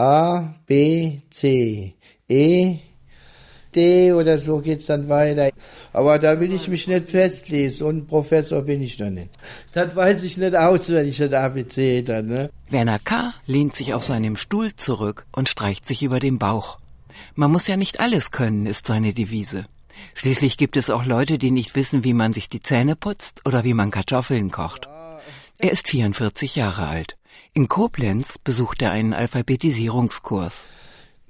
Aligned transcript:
A, 0.00 0.54
B, 0.66 1.20
C, 1.28 1.94
E, 2.26 2.76
D 3.74 4.12
oder 4.14 4.38
so 4.38 4.58
geht's 4.60 4.86
dann 4.86 5.10
weiter. 5.10 5.50
Aber 5.92 6.18
da 6.18 6.40
will 6.40 6.54
ich 6.54 6.68
mich 6.68 6.86
nicht 6.86 7.10
festlesen 7.10 7.86
und 7.86 8.08
Professor 8.08 8.62
bin 8.62 8.80
ich 8.80 8.98
noch 8.98 9.10
nicht. 9.10 9.28
Das 9.74 9.94
weiß 9.94 10.24
ich 10.24 10.38
nicht 10.38 10.56
auswendig, 10.56 11.18
das 11.18 11.34
ABC 11.34 12.00
dann, 12.00 12.28
ne? 12.28 12.50
Werner 12.70 12.98
K. 12.98 13.34
lehnt 13.44 13.76
sich 13.76 13.92
auf 13.92 14.02
seinem 14.02 14.36
Stuhl 14.36 14.74
zurück 14.74 15.26
und 15.32 15.50
streicht 15.50 15.86
sich 15.86 16.02
über 16.02 16.18
den 16.18 16.38
Bauch. 16.38 16.78
Man 17.34 17.52
muss 17.52 17.66
ja 17.66 17.76
nicht 17.76 18.00
alles 18.00 18.30
können, 18.30 18.64
ist 18.64 18.86
seine 18.86 19.12
Devise. 19.12 19.66
Schließlich 20.14 20.56
gibt 20.56 20.78
es 20.78 20.88
auch 20.88 21.04
Leute, 21.04 21.36
die 21.36 21.50
nicht 21.50 21.74
wissen, 21.74 22.04
wie 22.04 22.14
man 22.14 22.32
sich 22.32 22.48
die 22.48 22.62
Zähne 22.62 22.96
putzt 22.96 23.42
oder 23.44 23.64
wie 23.64 23.74
man 23.74 23.90
Kartoffeln 23.90 24.50
kocht. 24.50 24.88
Er 25.58 25.72
ist 25.72 25.88
44 25.88 26.56
Jahre 26.56 26.86
alt. 26.86 27.18
In 27.52 27.66
Koblenz 27.66 28.38
besucht 28.38 28.80
er 28.80 28.92
einen 28.92 29.12
Alphabetisierungskurs. 29.12 30.64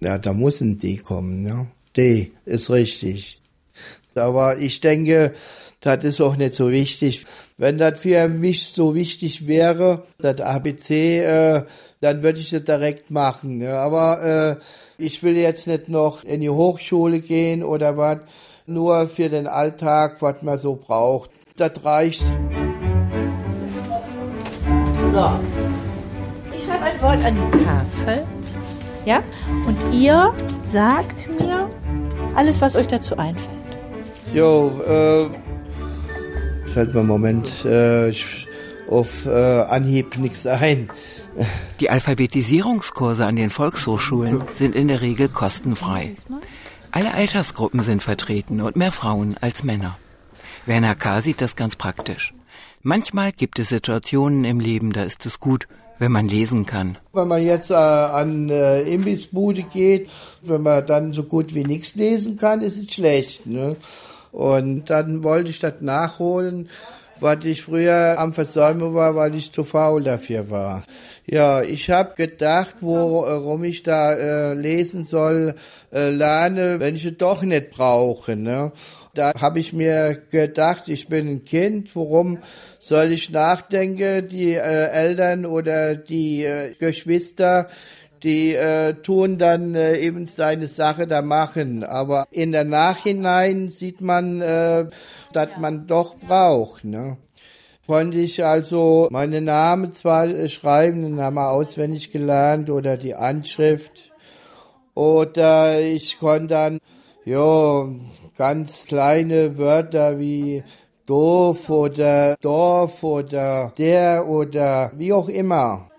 Ja, 0.01 0.19
da 0.19 0.35
muss 0.35 0.61
ein 0.61 0.79
D 0.79 0.99
kommen, 0.99 1.47
ja. 1.47 1.67
D 1.97 2.33
ist 2.45 2.69
richtig. 2.69 3.41
Aber 4.15 4.59
ich 4.59 4.81
denke, 4.81 5.35
das 5.81 6.05
ist 6.05 6.21
auch 6.21 6.37
nicht 6.37 6.55
so 6.55 6.71
wichtig. 6.71 7.25
Wenn 7.57 7.79
das 7.79 8.01
für 8.01 8.29
mich 8.29 8.69
so 8.69 8.95
wichtig 8.95 9.47
wäre, 9.47 10.05
das 10.19 10.41
ABC, 10.41 11.21
äh, 11.21 11.63
dann 12.01 12.23
würde 12.23 12.39
ich 12.39 12.51
das 12.51 12.65
direkt 12.65 13.11
machen. 13.11 13.63
Ja. 13.63 13.83
Aber 13.83 14.59
äh, 14.99 15.03
ich 15.03 15.23
will 15.23 15.39
jetzt 15.39 15.67
nicht 15.67 15.89
noch 15.89 16.23
in 16.25 16.43
die 16.43 16.51
Hochschule 16.51 17.21
gehen 17.21 17.63
oder 17.63 17.97
was, 17.97 18.19
nur 18.67 19.09
für 19.09 19.31
den 19.31 19.47
Alltag, 19.47 20.21
was 20.21 20.43
man 20.43 20.59
so 20.59 20.77
braucht. 20.77 21.31
Das 21.57 21.83
reicht. 21.83 22.23
So, 25.13 25.41
Wort 27.01 27.25
an 27.25 27.35
die 27.35 27.65
Tafel. 27.65 28.27
Ja? 29.07 29.23
Und 29.67 29.77
ihr 29.93 30.35
sagt 30.73 31.29
mir 31.41 31.69
alles, 32.35 32.61
was 32.61 32.77
euch 32.77 32.87
dazu 32.87 33.17
einfällt. 33.17 33.49
Jo, 34.35 34.71
äh, 34.87 35.29
fällt 36.69 36.95
mir 36.95 37.01
im 37.01 37.07
Moment 37.07 37.65
äh, 37.65 38.13
auf 38.89 39.27
äh, 39.27 39.31
Anhieb 39.31 40.19
nichts 40.19 40.47
ein. 40.47 40.91
Die 41.81 41.91
Alphabetisierungskurse 41.91 43.25
an 43.25 43.37
den 43.37 43.51
Volkshochschulen 43.51 44.43
sind 44.55 44.75
in 44.75 44.89
der 44.89 45.01
Regel 45.01 45.29
kostenfrei. 45.29 46.13
Alle 46.93 47.15
Altersgruppen 47.15 47.81
sind 47.81 48.03
vertreten 48.03 48.61
und 48.61 48.77
mehr 48.77 48.93
Frauen 48.93 49.37
als 49.41 49.63
Männer. 49.63 49.97
Werner 50.67 50.95
K. 50.95 51.21
sieht 51.21 51.41
das 51.41 51.57
ganz 51.57 51.77
praktisch. 51.77 52.35
Manchmal 52.83 53.33
gibt 53.33 53.59
es 53.59 53.69
Situationen 53.69 54.45
im 54.45 54.61
Leben, 54.61 54.93
da 54.93 55.05
ist 55.05 55.25
es 55.27 55.41
gut, 55.41 55.67
wenn 56.01 56.13
man 56.13 56.29
lesen 56.29 56.67
kann. 56.67 56.99
Wenn 57.13 57.29
man 57.29 57.43
jetzt 57.43 57.71
äh, 57.71 57.75
an 57.75 58.49
äh, 58.49 58.83
Imbissbude 58.83 59.63
geht, 59.63 60.09
wenn 60.43 60.63
man 60.63 60.85
dann 60.87 61.13
so 61.13 61.23
gut 61.23 61.55
wie 61.55 61.63
nichts 61.63 61.95
lesen 61.95 62.37
kann, 62.37 62.63
ist 62.63 62.79
es 62.79 62.93
schlecht. 62.93 63.47
Ne? 63.47 63.77
Und 64.33 64.89
dann 64.89 65.23
wollte 65.23 65.51
ich 65.51 65.59
das 65.59 65.75
nachholen, 65.81 66.71
was 67.21 67.45
ich 67.45 67.63
früher 67.63 68.17
am 68.19 68.33
Versäumen 68.33 68.95
war, 68.95 69.15
weil 69.15 69.35
ich 69.35 69.53
zu 69.53 69.63
faul 69.63 70.03
dafür 70.03 70.49
war. 70.49 70.85
Ja, 71.27 71.63
ich 71.63 71.91
habe 71.91 72.15
gedacht, 72.17 72.77
worum 72.81 73.63
ich 73.65 73.83
da 73.83 74.15
äh, 74.15 74.55
lesen 74.55 75.05
soll, 75.05 75.55
äh, 75.93 76.09
lerne, 76.09 76.81
wenn 76.81 76.97
ich 76.97 77.05
es 77.05 77.19
doch 77.19 77.43
nicht 77.43 77.73
brauche. 77.73 78.37
Ne? 78.37 78.73
Da 79.15 79.33
habe 79.41 79.59
ich 79.59 79.73
mir 79.73 80.23
gedacht, 80.31 80.89
ich 80.89 81.09
bin 81.09 81.29
ein 81.29 81.45
Kind, 81.45 81.97
worum 81.97 82.39
soll 82.79 83.13
ich 83.13 83.31
nachdenken? 83.31 84.29
Die 84.29 84.55
äh, 84.55 84.87
Eltern 84.89 85.47
oder 85.47 85.97
die 85.97 86.45
äh, 86.45 86.75
Geschwister, 86.79 87.69
die 88.23 88.55
äh, 88.55 88.95
tun 88.95 89.39
dann 89.39 89.75
äh, 89.75 89.99
eben 89.99 90.27
seine 90.27 90.69
Sache 90.69 91.09
da 91.09 91.23
machen. 91.23 91.83
Aber 91.83 92.27
in 92.31 92.53
der 92.53 92.65
Nachhinein 92.65 93.71
sieht 93.71 94.01
man, 94.01 94.41
äh, 94.41 94.87
dass 95.33 95.49
man 95.59 95.87
doch 95.89 96.17
braucht. 96.17 96.85
Ne? 96.85 97.17
Konnte 97.89 98.19
ich 98.19 98.45
also 98.45 99.09
meine 99.11 99.41
Namen 99.41 99.91
zwar 99.91 100.49
schreiben, 100.49 101.03
den 101.03 101.17
Namen 101.17 101.39
auswendig 101.39 102.13
gelernt 102.13 102.71
oder 102.71 102.97
die 102.97 103.17
Anschrift. 103.17 104.13
Oder 104.95 105.81
ich 105.81 106.19
konnte 106.19 106.47
dann, 106.49 106.81
ja, 107.25 107.89
ganz 108.37 108.87
kleine 108.87 109.59
Wörter 109.59 110.19
wie 110.19 110.63
doof 111.07 111.69
oder 111.69 112.37
Dorf 112.41 113.03
oder 113.03 113.73
der 113.77 114.27
oder 114.27 114.93
wie 114.97 115.13
auch 115.13 115.29
immer. 115.29 115.91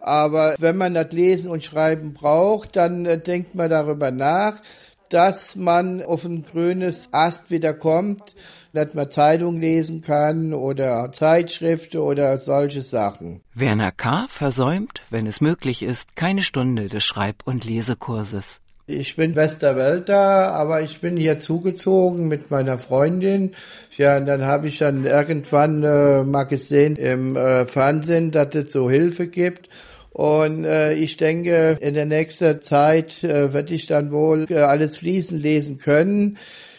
Aber 0.00 0.56
wenn 0.58 0.76
man 0.76 0.94
das 0.94 1.12
Lesen 1.12 1.48
und 1.48 1.62
Schreiben 1.62 2.12
braucht, 2.12 2.74
dann 2.74 3.06
äh, 3.06 3.18
denkt 3.18 3.54
man 3.54 3.70
darüber 3.70 4.10
nach, 4.10 4.60
dass 5.08 5.54
man 5.54 6.02
auf 6.02 6.24
ein 6.24 6.42
grünes 6.42 7.08
Ast 7.12 7.50
wieder 7.50 7.74
kommt, 7.74 8.34
dass 8.72 8.94
man 8.94 9.10
Zeitung 9.10 9.60
lesen 9.60 10.00
kann 10.00 10.54
oder 10.54 11.12
Zeitschriften 11.12 11.98
oder 11.98 12.38
solche 12.38 12.80
Sachen. 12.80 13.42
Werner 13.54 13.92
K. 13.92 14.26
versäumt, 14.28 15.02
wenn 15.10 15.26
es 15.26 15.40
möglich 15.40 15.82
ist, 15.82 16.16
keine 16.16 16.42
Stunde 16.42 16.88
des 16.88 17.04
Schreib- 17.04 17.42
und 17.44 17.64
Lesekurses. 17.64 18.61
Ich 18.88 19.14
bin 19.14 19.36
Westerwälder, 19.36 20.52
aber 20.52 20.80
ich 20.80 21.00
bin 21.00 21.16
hier 21.16 21.38
zugezogen 21.38 22.26
mit 22.26 22.50
meiner 22.50 22.78
Freundin. 22.80 23.52
Ja, 23.96 24.16
und 24.16 24.26
dann 24.26 24.44
habe 24.44 24.66
ich 24.66 24.78
dann 24.78 25.06
irgendwann 25.06 25.84
äh, 25.84 26.24
mal 26.24 26.44
gesehen 26.44 26.96
im 26.96 27.36
äh, 27.36 27.64
Fernsehen, 27.66 28.32
dass 28.32 28.52
es 28.56 28.72
so 28.72 28.90
Hilfe 28.90 29.28
gibt. 29.28 29.68
Und 30.10 30.64
äh, 30.64 30.94
ich 30.94 31.16
denke, 31.16 31.78
in 31.80 31.94
der 31.94 32.06
nächsten 32.06 32.60
Zeit 32.60 33.22
äh, 33.22 33.54
werde 33.54 33.72
ich 33.72 33.86
dann 33.86 34.10
wohl 34.10 34.46
äh, 34.50 34.58
alles 34.58 34.96
fließen 34.96 35.38
lesen 35.38 35.78
können. 35.78 36.38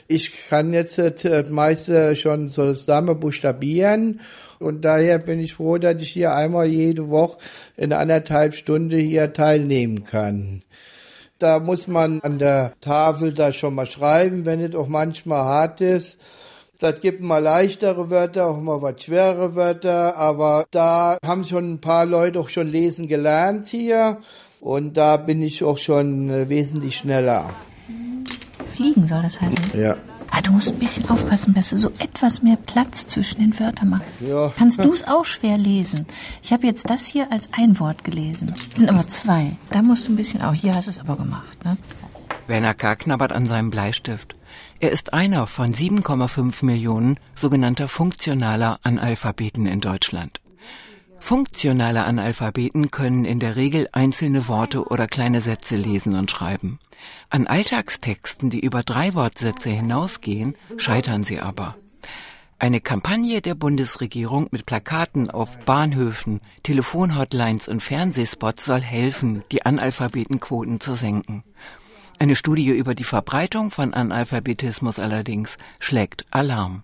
Ich 0.09 0.49
kann 0.49 0.73
jetzt 0.73 0.99
äh, 0.99 1.13
das 1.13 1.49
meiste 1.49 2.17
schon 2.17 2.49
zusammen 2.49 3.17
buchstabieren. 3.17 4.19
Und 4.59 4.83
daher 4.83 5.19
bin 5.19 5.39
ich 5.39 5.53
froh, 5.53 5.77
dass 5.77 6.01
ich 6.01 6.09
hier 6.09 6.35
einmal 6.35 6.67
jede 6.67 7.09
Woche 7.09 7.37
in 7.77 7.93
anderthalb 7.93 8.55
Stunden 8.55 8.99
hier 8.99 9.31
teilnehmen 9.31 10.03
kann. 10.03 10.63
Da 11.39 11.59
muss 11.59 11.88
man 11.88 12.21
an 12.21 12.38
der 12.38 12.73
Tafel 12.81 13.33
da 13.33 13.51
schon 13.51 13.75
mal 13.75 13.85
schreiben, 13.85 14.45
wenn 14.45 14.59
es 14.59 14.75
auch 14.75 14.88
manchmal 14.88 15.44
hart 15.44 15.81
ist. 15.81 16.17
Das 16.79 16.99
gibt 16.99 17.21
mal 17.21 17.39
leichtere 17.39 18.09
Wörter, 18.09 18.47
auch 18.47 18.59
mal 18.59 18.81
was 18.81 19.03
schwere 19.03 19.55
Wörter, 19.55 20.17
aber 20.17 20.66
da 20.71 21.17
haben 21.25 21.44
schon 21.45 21.73
ein 21.73 21.81
paar 21.81 22.05
Leute 22.05 22.39
auch 22.39 22.49
schon 22.49 22.67
lesen 22.67 23.07
gelernt 23.07 23.69
hier 23.69 24.17
und 24.59 24.97
da 24.97 25.17
bin 25.17 25.41
ich 25.41 25.63
auch 25.63 25.77
schon 25.77 26.29
äh, 26.29 26.49
wesentlich 26.49 26.97
schneller. 26.97 27.50
Fliegen 28.75 29.07
soll 29.07 29.21
das 29.21 29.39
heißen? 29.39 29.79
Ja. 29.79 29.95
Ah, 30.35 30.41
du 30.41 30.51
musst 30.51 30.69
ein 30.69 30.79
bisschen 30.79 31.07
aufpassen, 31.11 31.53
dass 31.53 31.69
du 31.69 31.77
so 31.77 31.91
etwas 31.99 32.41
mehr 32.41 32.55
Platz 32.55 33.05
zwischen 33.05 33.39
den 33.39 33.59
Wörtern 33.59 33.89
machst. 33.89 34.07
Ja. 34.19 34.51
Kannst 34.57 34.79
du 34.79 34.91
es 34.91 35.07
auch 35.07 35.25
schwer 35.25 35.59
lesen? 35.59 36.07
Ich 36.41 36.51
habe 36.51 36.66
jetzt 36.66 36.89
das 36.89 37.05
hier 37.05 37.31
als 37.31 37.47
ein 37.51 37.79
Wort 37.79 38.03
gelesen. 38.03 38.51
Es 38.55 38.79
sind 38.79 38.89
aber 38.89 39.07
zwei. 39.07 39.55
Da 39.69 39.83
musst 39.83 40.07
du 40.07 40.11
ein 40.11 40.16
bisschen 40.16 40.41
auch. 40.41 40.53
Hier 40.53 40.73
hast 40.73 40.88
du 40.88 40.89
es 40.89 40.99
aber 40.99 41.17
gemacht, 41.17 41.63
ne? 41.63 41.77
Werner 42.47 42.73
K. 42.73 42.95
knabbert 42.95 43.31
an 43.31 43.45
seinem 43.45 43.69
Bleistift. 43.69 44.35
Er 44.79 44.91
ist 44.91 45.13
einer 45.13 45.45
von 45.45 45.71
7,5 45.71 46.65
Millionen 46.65 47.19
sogenannter 47.35 47.88
funktionaler 47.88 48.79
Analphabeten 48.81 49.67
in 49.67 49.81
Deutschland. 49.81 50.41
Funktionale 51.25 52.03
Analphabeten 52.03 52.91
können 52.91 53.23
in 53.23 53.39
der 53.39 53.56
Regel 53.56 53.88
einzelne 53.94 54.50
Worte 54.50 54.84
oder 54.84 55.07
kleine 55.07 55.39
Sätze 55.39 55.78
lesen 55.78 56.16
und 56.16 56.29
schreiben. 56.29 56.79
An 57.29 57.47
Alltagstexten, 57.47 58.50
die 58.50 58.59
über 58.59 58.84
drei 58.84 59.16
Wortsätze 59.16 59.69
hinausgehen, 59.69 60.57
scheitern 60.75 61.23
sie 61.23 61.39
aber. 61.39 61.78
Eine 62.59 62.81
Kampagne 62.81 63.41
der 63.41 63.56
Bundesregierung 63.56 64.50
mit 64.51 64.66
Plakaten 64.66 65.31
auf 65.31 65.57
Bahnhöfen, 65.59 66.41
Telefonhotlines 66.63 67.69
und 67.69 67.81
Fernsehspots 67.81 68.66
soll 68.66 68.81
helfen, 68.81 69.45
die 69.50 69.66
Analphabetenquoten 69.66 70.81
zu 70.81 70.94
senken. 70.94 71.45
Eine 72.19 72.36
Studie 72.36 72.71
über 72.71 72.95
die 72.95 73.06
Verbreitung 73.06 73.71
von 73.71 73.94
Analphabetismus 73.94 75.00
allerdings 75.00 75.56
schlägt 75.80 76.25
Alarm. 76.31 76.83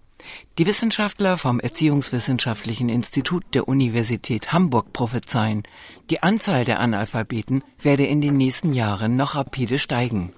Die 0.58 0.66
Wissenschaftler 0.66 1.38
vom 1.38 1.60
Erziehungswissenschaftlichen 1.60 2.90
Institut 2.90 3.44
der 3.54 3.68
Universität 3.68 4.52
Hamburg 4.52 4.92
prophezeien, 4.92 5.64
die 6.10 6.22
Anzahl 6.22 6.66
der 6.66 6.80
Analphabeten 6.80 7.64
werde 7.82 8.06
in 8.06 8.22
den 8.22 8.38
nächsten 8.38 8.74
Jahren 8.74 9.16
noch 9.16 9.36
rapide 9.36 9.80
steigen. 9.80 10.34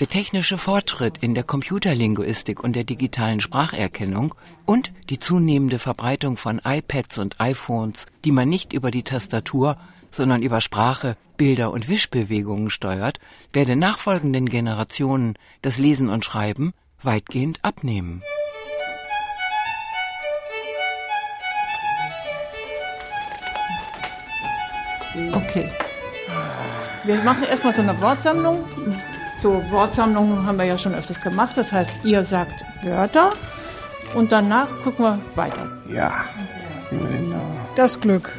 Der 0.00 0.08
technische 0.08 0.58
Fortschritt 0.58 1.18
in 1.18 1.34
der 1.34 1.44
Computerlinguistik 1.44 2.62
und 2.62 2.76
der 2.76 2.84
digitalen 2.84 3.40
Spracherkennung 3.40 4.34
und 4.64 4.92
die 5.10 5.18
zunehmende 5.18 5.78
Verbreitung 5.78 6.36
von 6.36 6.60
iPads 6.64 7.18
und 7.18 7.40
iPhones, 7.40 8.06
die 8.24 8.32
man 8.32 8.48
nicht 8.48 8.72
über 8.72 8.90
die 8.90 9.02
Tastatur, 9.02 9.76
sondern 10.10 10.42
über 10.42 10.60
Sprache, 10.60 11.16
Bilder 11.36 11.72
und 11.72 11.88
Wischbewegungen 11.88 12.70
steuert, 12.70 13.18
werde 13.52 13.76
nachfolgenden 13.76 14.48
Generationen 14.48 15.34
das 15.62 15.78
Lesen 15.78 16.08
und 16.08 16.24
Schreiben 16.24 16.72
weitgehend 17.00 17.58
abnehmen. 17.62 18.22
Okay. 25.32 25.70
Wir 27.04 27.16
machen 27.22 27.44
erstmal 27.44 27.72
so 27.72 27.82
eine 27.82 28.00
Wortsammlung. 28.00 28.64
So 29.38 29.62
Wortsammlungen 29.70 30.46
haben 30.46 30.58
wir 30.58 30.64
ja 30.64 30.78
schon 30.78 30.94
öfters 30.94 31.20
gemacht. 31.20 31.56
Das 31.56 31.72
heißt, 31.72 31.90
ihr 32.04 32.24
sagt 32.24 32.64
Wörter 32.82 33.32
und 34.14 34.30
danach 34.30 34.68
gucken 34.84 35.04
wir 35.04 35.18
weiter. 35.34 35.68
Ja. 35.92 36.12
Das 37.74 37.98
Glück. 38.00 38.30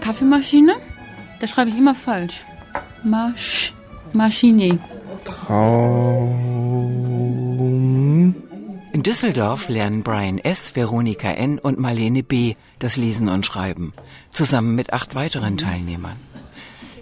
Kaffeemaschine. 0.00 0.74
Da 1.40 1.46
schreibe 1.46 1.70
ich 1.70 1.78
immer 1.78 1.94
falsch. 1.94 2.44
Masch. 3.02 3.72
Maschine. 4.12 4.78
Traum. 5.24 6.49
In 9.00 9.04
Düsseldorf 9.04 9.70
lernen 9.70 10.02
Brian 10.02 10.36
S., 10.36 10.76
Veronika 10.76 11.30
N. 11.30 11.58
und 11.58 11.78
Marlene 11.78 12.22
B. 12.22 12.56
das 12.80 12.98
Lesen 12.98 13.30
und 13.30 13.46
Schreiben, 13.46 13.94
zusammen 14.28 14.74
mit 14.74 14.92
acht 14.92 15.14
weiteren 15.14 15.56
Teilnehmern. 15.56 16.18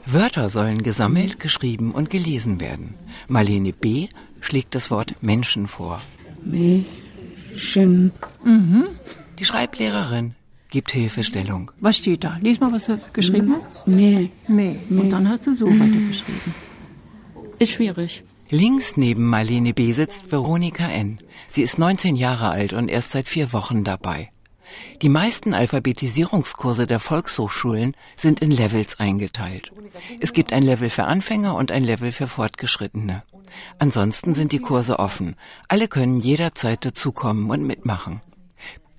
Wörter 0.06 0.48
sollen 0.48 0.84
gesammelt, 0.84 1.40
geschrieben 1.40 1.90
und 1.90 2.08
gelesen 2.08 2.60
werden. 2.60 2.94
Marlene 3.26 3.72
B. 3.72 4.06
schlägt 4.40 4.76
das 4.76 4.92
Wort 4.92 5.20
Menschen 5.24 5.66
vor. 5.66 6.00
Menschen. 6.44 8.12
Mhm. 8.44 8.84
Die 9.40 9.44
Schreiblehrerin 9.44 10.36
gibt 10.70 10.92
Hilfestellung. 10.92 11.72
Was 11.80 11.96
steht 11.96 12.22
da? 12.22 12.38
Lies 12.40 12.60
mal, 12.60 12.70
was 12.70 12.86
du 12.86 13.00
geschrieben 13.12 13.56
hast. 13.56 13.88
Meh. 13.88 14.28
Meh. 14.46 14.76
Und 14.88 15.10
dann 15.10 15.28
hast 15.28 15.48
du 15.48 15.54
so 15.54 15.66
mhm. 15.66 15.80
weitergeschrieben. 15.80 16.54
Ist 17.58 17.72
schwierig. 17.72 18.22
Links 18.50 18.96
neben 18.96 19.26
Marlene 19.26 19.74
B. 19.74 19.92
sitzt 19.92 20.32
Veronika 20.32 20.88
N. 20.88 21.18
Sie 21.50 21.62
ist 21.62 21.78
19 21.78 22.16
Jahre 22.16 22.48
alt 22.48 22.72
und 22.72 22.88
erst 22.88 23.12
seit 23.12 23.28
vier 23.28 23.52
Wochen 23.52 23.84
dabei. 23.84 24.30
Die 25.02 25.10
meisten 25.10 25.52
Alphabetisierungskurse 25.52 26.86
der 26.86 26.98
Volkshochschulen 26.98 27.94
sind 28.16 28.40
in 28.40 28.50
Levels 28.50 29.00
eingeteilt. 29.00 29.72
Es 30.20 30.32
gibt 30.32 30.52
ein 30.52 30.62
Level 30.62 30.88
für 30.88 31.04
Anfänger 31.04 31.56
und 31.56 31.70
ein 31.70 31.84
Level 31.84 32.10
für 32.10 32.26
Fortgeschrittene. 32.26 33.22
Ansonsten 33.78 34.34
sind 34.34 34.52
die 34.52 34.60
Kurse 34.60 34.98
offen. 34.98 35.36
Alle 35.68 35.88
können 35.88 36.20
jederzeit 36.20 36.84
dazukommen 36.84 37.50
und 37.50 37.66
mitmachen. 37.66 38.20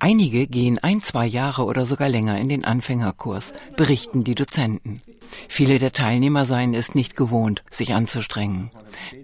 Einige 0.02 0.46
gehen 0.46 0.78
ein, 0.78 1.02
zwei 1.02 1.26
Jahre 1.26 1.66
oder 1.66 1.84
sogar 1.84 2.08
länger 2.08 2.38
in 2.38 2.48
den 2.48 2.64
Anfängerkurs, 2.64 3.52
berichten 3.76 4.24
die 4.24 4.34
Dozenten. 4.34 5.02
Viele 5.46 5.78
der 5.78 5.92
Teilnehmer 5.92 6.46
seien 6.46 6.72
es 6.72 6.94
nicht 6.94 7.16
gewohnt, 7.16 7.62
sich 7.70 7.92
anzustrengen. 7.92 8.70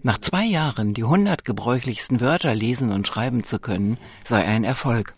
Nach 0.03 0.19
zwei 0.19 0.45
Jahren 0.45 0.93
die 0.93 1.05
hundert 1.05 1.47
gebräuchlichsten 1.47 2.21
Wörter 2.21 2.55
lesen 2.55 2.93
und 2.93 3.09
schreiben 3.09 3.43
zu 3.43 3.59
können, 3.59 3.97
sei 4.23 4.45
ein 4.45 4.65
Erfolg. 4.65 5.15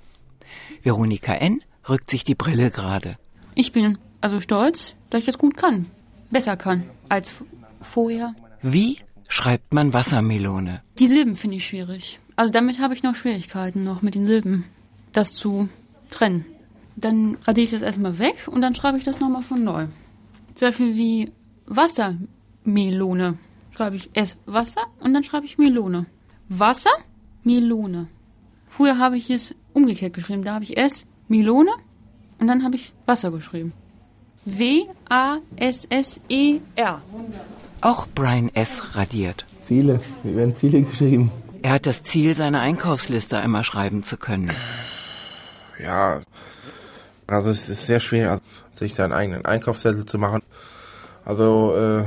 Veronika 0.84 1.34
N. 1.34 1.60
rückt 1.88 2.08
sich 2.08 2.22
die 2.22 2.36
Brille 2.36 2.70
gerade. 2.70 3.16
Ich 3.56 3.72
bin 3.72 3.98
also 4.20 4.40
stolz, 4.40 4.94
dass 5.10 5.20
ich 5.20 5.26
das 5.26 5.38
gut 5.38 5.56
kann. 5.56 5.86
Besser 6.30 6.56
kann 6.56 6.84
als 7.08 7.34
vorher. 7.82 8.32
Wie 8.62 8.98
schreibt 9.26 9.74
man 9.74 9.92
Wassermelone? 9.92 10.82
Die 11.00 11.08
Silben 11.08 11.34
finde 11.34 11.56
ich 11.56 11.66
schwierig. 11.66 12.20
Also 12.36 12.52
damit 12.52 12.78
habe 12.78 12.94
ich 12.94 13.02
noch 13.02 13.16
Schwierigkeiten 13.16 13.82
noch 13.82 14.02
mit 14.02 14.14
den 14.14 14.24
Silben 14.24 14.64
das 15.18 15.32
zu 15.32 15.68
trennen. 16.10 16.46
Dann 16.96 17.36
radiere 17.42 17.64
ich 17.64 17.72
das 17.72 17.82
erstmal 17.82 18.18
weg 18.18 18.48
und 18.50 18.62
dann 18.62 18.74
schreibe 18.74 18.98
ich 18.98 19.04
das 19.04 19.20
nochmal 19.20 19.42
von 19.42 19.62
neu. 19.64 19.86
Zum 20.54 20.68
Beispiel 20.68 20.96
wie 20.96 21.30
Wassermelone. 21.66 23.38
Schreibe 23.76 23.96
ich 23.96 24.10
erst 24.14 24.38
Wasser 24.46 24.82
und 25.00 25.12
dann 25.14 25.24
schreibe 25.24 25.46
ich 25.46 25.58
Melone. 25.58 26.06
Wasser, 26.48 26.90
Melone. 27.44 28.08
Früher 28.68 28.98
habe 28.98 29.16
ich 29.16 29.30
es 29.30 29.54
umgekehrt 29.72 30.14
geschrieben. 30.14 30.44
Da 30.44 30.54
habe 30.54 30.64
ich 30.64 30.76
erst 30.76 31.06
Melone 31.28 31.70
und 32.38 32.46
dann 32.48 32.64
habe 32.64 32.76
ich 32.76 32.92
Wasser 33.06 33.30
geschrieben. 33.30 33.72
W-A-S-S-E-R. 34.44 35.42
Auch 37.80 38.06
Brian 38.14 38.50
S. 38.54 38.96
radiert. 38.96 39.46
Ziele. 39.66 40.00
Wie 40.22 40.34
werden 40.34 40.56
Ziele 40.56 40.82
geschrieben? 40.82 41.30
Er 41.62 41.72
hat 41.72 41.86
das 41.86 42.02
Ziel, 42.02 42.34
seine 42.34 42.60
Einkaufsliste 42.60 43.38
einmal 43.38 43.64
schreiben 43.64 44.02
zu 44.02 44.16
können 44.16 44.50
ja, 45.78 46.20
also 47.26 47.50
es 47.50 47.68
ist 47.68 47.86
sehr 47.86 48.00
schwer, 48.00 48.40
sich 48.72 48.94
seinen 48.94 49.12
eigenen 49.12 49.44
Einkaufszettel 49.44 50.04
zu 50.04 50.18
machen. 50.18 50.42
Also 51.24 51.76
äh, 51.76 52.04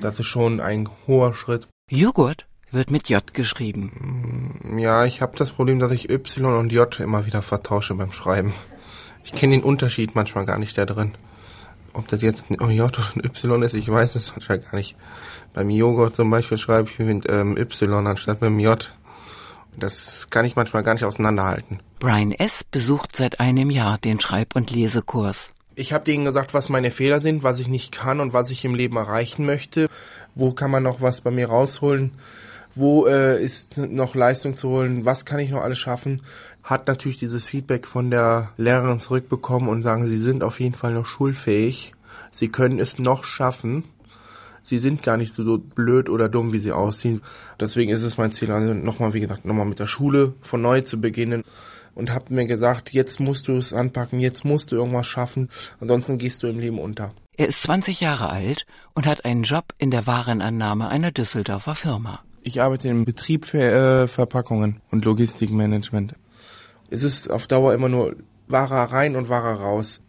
das 0.00 0.20
ist 0.20 0.26
schon 0.26 0.60
ein 0.60 0.88
hoher 1.06 1.34
Schritt. 1.34 1.66
Joghurt 1.90 2.46
wird 2.70 2.90
mit 2.90 3.08
J 3.08 3.34
geschrieben. 3.34 4.60
Mm, 4.62 4.78
ja, 4.78 5.04
ich 5.04 5.22
habe 5.22 5.36
das 5.36 5.50
Problem, 5.50 5.80
dass 5.80 5.90
ich 5.90 6.08
Y 6.08 6.56
und 6.56 6.72
J 6.72 7.00
immer 7.00 7.26
wieder 7.26 7.42
vertausche 7.42 7.94
beim 7.94 8.12
Schreiben. 8.12 8.54
Ich 9.24 9.32
kenne 9.32 9.56
den 9.56 9.64
Unterschied 9.64 10.14
manchmal 10.14 10.46
gar 10.46 10.58
nicht 10.58 10.78
da 10.78 10.86
drin. 10.86 11.14
Ob 11.92 12.06
das 12.06 12.22
jetzt 12.22 12.50
ein 12.50 12.70
J 12.70 12.96
oder 12.96 13.10
ein 13.14 13.24
Y 13.24 13.62
ist, 13.62 13.74
ich 13.74 13.88
weiß 13.88 14.14
es 14.14 14.30
manchmal 14.36 14.60
gar 14.60 14.76
nicht. 14.76 14.96
Beim 15.52 15.68
Joghurt 15.68 16.14
zum 16.14 16.30
Beispiel 16.30 16.58
schreibe 16.58 16.88
ich 16.88 16.98
mit 17.00 17.28
ähm, 17.28 17.56
Y 17.56 18.06
anstatt 18.06 18.40
mit 18.40 18.50
dem 18.50 18.60
J. 18.60 18.94
Das 19.76 20.28
kann 20.30 20.44
ich 20.44 20.56
manchmal 20.56 20.82
gar 20.82 20.94
nicht 20.94 21.04
auseinanderhalten. 21.04 21.80
Brian 21.98 22.32
S. 22.32 22.64
besucht 22.64 23.14
seit 23.14 23.40
einem 23.40 23.70
Jahr 23.70 23.98
den 23.98 24.20
Schreib- 24.20 24.56
und 24.56 24.70
Lesekurs. 24.70 25.50
Ich 25.74 25.92
habe 25.92 26.04
denen 26.04 26.24
gesagt, 26.24 26.52
was 26.52 26.68
meine 26.68 26.90
Fehler 26.90 27.20
sind, 27.20 27.42
was 27.42 27.58
ich 27.58 27.68
nicht 27.68 27.92
kann 27.92 28.20
und 28.20 28.32
was 28.32 28.50
ich 28.50 28.64
im 28.64 28.74
Leben 28.74 28.96
erreichen 28.96 29.46
möchte. 29.46 29.88
Wo 30.34 30.52
kann 30.52 30.70
man 30.70 30.82
noch 30.82 31.00
was 31.00 31.20
bei 31.20 31.30
mir 31.30 31.48
rausholen? 31.48 32.12
Wo 32.74 33.06
äh, 33.06 33.42
ist 33.42 33.78
noch 33.78 34.14
Leistung 34.14 34.56
zu 34.56 34.68
holen? 34.68 35.04
Was 35.04 35.24
kann 35.24 35.40
ich 35.40 35.50
noch 35.50 35.62
alles 35.62 35.78
schaffen? 35.78 36.22
Hat 36.62 36.86
natürlich 36.86 37.18
dieses 37.18 37.48
Feedback 37.48 37.86
von 37.86 38.10
der 38.10 38.50
Lehrerin 38.56 39.00
zurückbekommen 39.00 39.68
und 39.68 39.82
sagen, 39.82 40.06
sie 40.06 40.18
sind 40.18 40.42
auf 40.42 40.60
jeden 40.60 40.74
Fall 40.74 40.92
noch 40.92 41.06
schulfähig. 41.06 41.94
Sie 42.30 42.48
können 42.48 42.78
es 42.78 42.98
noch 42.98 43.24
schaffen 43.24 43.84
sie 44.62 44.78
sind 44.78 45.02
gar 45.02 45.16
nicht 45.16 45.32
so 45.32 45.58
blöd 45.58 46.08
oder 46.08 46.28
dumm, 46.28 46.52
wie 46.52 46.58
sie 46.58 46.72
aussehen. 46.72 47.22
Deswegen 47.58 47.90
ist 47.90 48.02
es 48.02 48.18
mein 48.18 48.32
Ziel, 48.32 48.50
also 48.50 48.74
nochmal, 48.74 49.14
wie 49.14 49.20
gesagt, 49.20 49.44
nochmal 49.44 49.66
mit 49.66 49.78
der 49.78 49.86
Schule 49.86 50.34
von 50.40 50.62
neu 50.62 50.80
zu 50.80 51.00
beginnen 51.00 51.44
und 51.94 52.12
habe 52.12 52.32
mir 52.34 52.46
gesagt, 52.46 52.92
jetzt 52.92 53.20
musst 53.20 53.48
du 53.48 53.56
es 53.56 53.72
anpacken, 53.72 54.20
jetzt 54.20 54.44
musst 54.44 54.72
du 54.72 54.76
irgendwas 54.76 55.06
schaffen, 55.06 55.48
ansonsten 55.80 56.18
gehst 56.18 56.42
du 56.42 56.46
im 56.46 56.58
Leben 56.58 56.78
unter. 56.78 57.12
Er 57.36 57.48
ist 57.48 57.62
20 57.62 58.00
Jahre 58.00 58.28
alt 58.30 58.66
und 58.94 59.06
hat 59.06 59.24
einen 59.24 59.44
Job 59.44 59.72
in 59.78 59.90
der 59.90 60.06
Warenannahme 60.06 60.88
einer 60.88 61.10
Düsseldorfer 61.10 61.74
Firma. 61.74 62.20
Ich 62.42 62.62
arbeite 62.62 62.88
im 62.88 63.04
Betrieb 63.04 63.44
für 63.44 63.60
äh, 63.60 64.08
Verpackungen 64.08 64.80
und 64.90 65.04
Logistikmanagement. 65.04 66.14
Es 66.90 67.02
ist 67.02 67.30
auf 67.30 67.46
Dauer 67.46 67.74
immer 67.74 67.88
nur 67.88 68.16
Ware 68.48 68.92
rein 68.92 69.16
und 69.16 69.28
Ware 69.28 69.60
raus. 69.60 70.00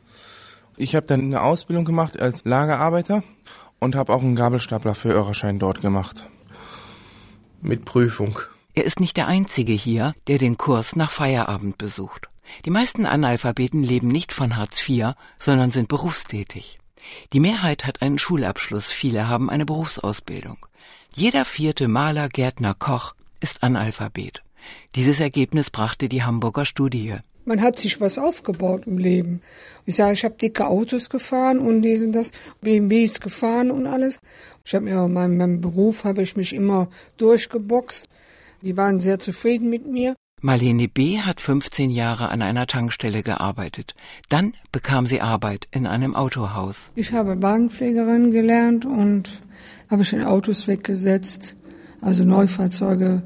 Ich 0.77 0.95
habe 0.95 1.05
dann 1.05 1.21
eine 1.21 1.41
Ausbildung 1.41 1.85
gemacht 1.85 2.19
als 2.19 2.43
Lagerarbeiter 2.45 3.23
und 3.81 3.95
habe 3.95 4.13
auch 4.13 4.21
einen 4.21 4.35
Gabelstapler 4.35 4.95
für 4.95 5.09
Örerschein 5.09 5.59
dort 5.59 5.81
gemacht. 5.81 6.29
Mit 7.61 7.83
Prüfung. 7.83 8.39
Er 8.73 8.85
ist 8.85 8.99
nicht 8.99 9.17
der 9.17 9.27
Einzige 9.27 9.73
hier, 9.73 10.13
der 10.27 10.37
den 10.37 10.57
Kurs 10.57 10.95
nach 10.95 11.11
Feierabend 11.11 11.77
besucht. 11.77 12.29
Die 12.65 12.69
meisten 12.69 13.05
Analphabeten 13.05 13.83
leben 13.83 14.07
nicht 14.07 14.33
von 14.33 14.55
Hartz 14.55 14.87
IV, 14.87 15.13
sondern 15.39 15.71
sind 15.71 15.89
berufstätig. 15.89 16.77
Die 17.33 17.39
Mehrheit 17.39 17.85
hat 17.85 18.01
einen 18.01 18.19
Schulabschluss, 18.19 18.91
viele 18.91 19.27
haben 19.27 19.49
eine 19.49 19.65
Berufsausbildung. 19.65 20.65
Jeder 21.15 21.43
vierte 21.43 21.87
Maler, 21.87 22.29
Gärtner, 22.29 22.75
Koch 22.75 23.15
ist 23.39 23.63
Analphabet. 23.63 24.43
Dieses 24.95 25.19
Ergebnis 25.19 25.71
brachte 25.71 26.07
die 26.07 26.23
Hamburger 26.23 26.65
Studie. 26.65 27.17
Man 27.43 27.61
hat 27.61 27.79
sich 27.79 27.99
was 27.99 28.17
aufgebaut 28.17 28.83
im 28.85 28.97
Leben. 28.97 29.41
Ich 29.85 29.95
sage, 29.95 30.13
ich 30.13 30.23
habe 30.23 30.35
dicke 30.35 30.67
Autos 30.67 31.09
gefahren 31.09 31.59
und 31.59 31.81
dies 31.81 32.01
und 32.01 32.13
das, 32.13 32.31
BMWs 32.61 33.19
gefahren 33.19 33.71
und 33.71 33.87
alles. 33.87 34.19
Ich 34.63 34.75
habe 34.75 34.85
mir 34.85 35.03
in 35.03 35.13
meinem, 35.13 35.37
meinem 35.37 35.61
Beruf 35.61 36.03
habe 36.03 36.21
ich 36.21 36.37
mich 36.37 36.53
immer 36.53 36.87
durchgeboxt. 37.17 38.07
Die 38.61 38.77
waren 38.77 38.99
sehr 38.99 39.17
zufrieden 39.17 39.69
mit 39.69 39.87
mir. 39.87 40.15
Marlene 40.43 40.87
B. 40.87 41.19
hat 41.19 41.41
15 41.41 41.89
Jahre 41.91 42.29
an 42.29 42.41
einer 42.41 42.67
Tankstelle 42.67 43.23
gearbeitet. 43.23 43.95
Dann 44.29 44.53
bekam 44.71 45.05
sie 45.07 45.21
Arbeit 45.21 45.67
in 45.71 45.87
einem 45.87 46.15
Autohaus. 46.15 46.91
Ich 46.95 47.11
habe 47.13 47.41
Wagenpflegerin 47.41 48.31
gelernt 48.31 48.85
und 48.85 49.41
habe 49.89 50.03
schon 50.03 50.23
Autos 50.23 50.67
weggesetzt, 50.67 51.55
also 52.01 52.23
Neufahrzeuge 52.23 53.23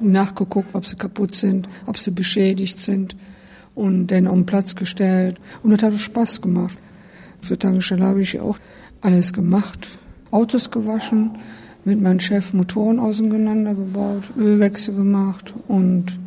nachgeguckt, 0.00 0.74
ob 0.74 0.86
sie 0.86 0.96
kaputt 0.96 1.34
sind, 1.34 1.68
ob 1.86 1.98
sie 1.98 2.10
beschädigt 2.10 2.78
sind 2.78 3.16
und 3.74 4.08
dann 4.08 4.26
auf 4.26 4.34
den 4.34 4.46
Platz 4.46 4.74
gestellt. 4.74 5.40
Und 5.62 5.70
das 5.70 5.82
hat 5.82 5.98
Spaß 5.98 6.40
gemacht. 6.40 6.78
Für 7.40 7.58
Tankstelle 7.58 8.04
habe 8.04 8.22
ich 8.22 8.40
auch 8.40 8.58
alles 9.00 9.32
gemacht. 9.32 9.98
Autos 10.30 10.70
gewaschen, 10.70 11.32
mit 11.84 12.00
meinem 12.00 12.20
Chef 12.20 12.52
Motoren 12.54 12.98
auseinandergebaut, 12.98 14.30
Ölwechsel 14.36 14.94
gemacht 14.94 15.52
und 15.68 16.18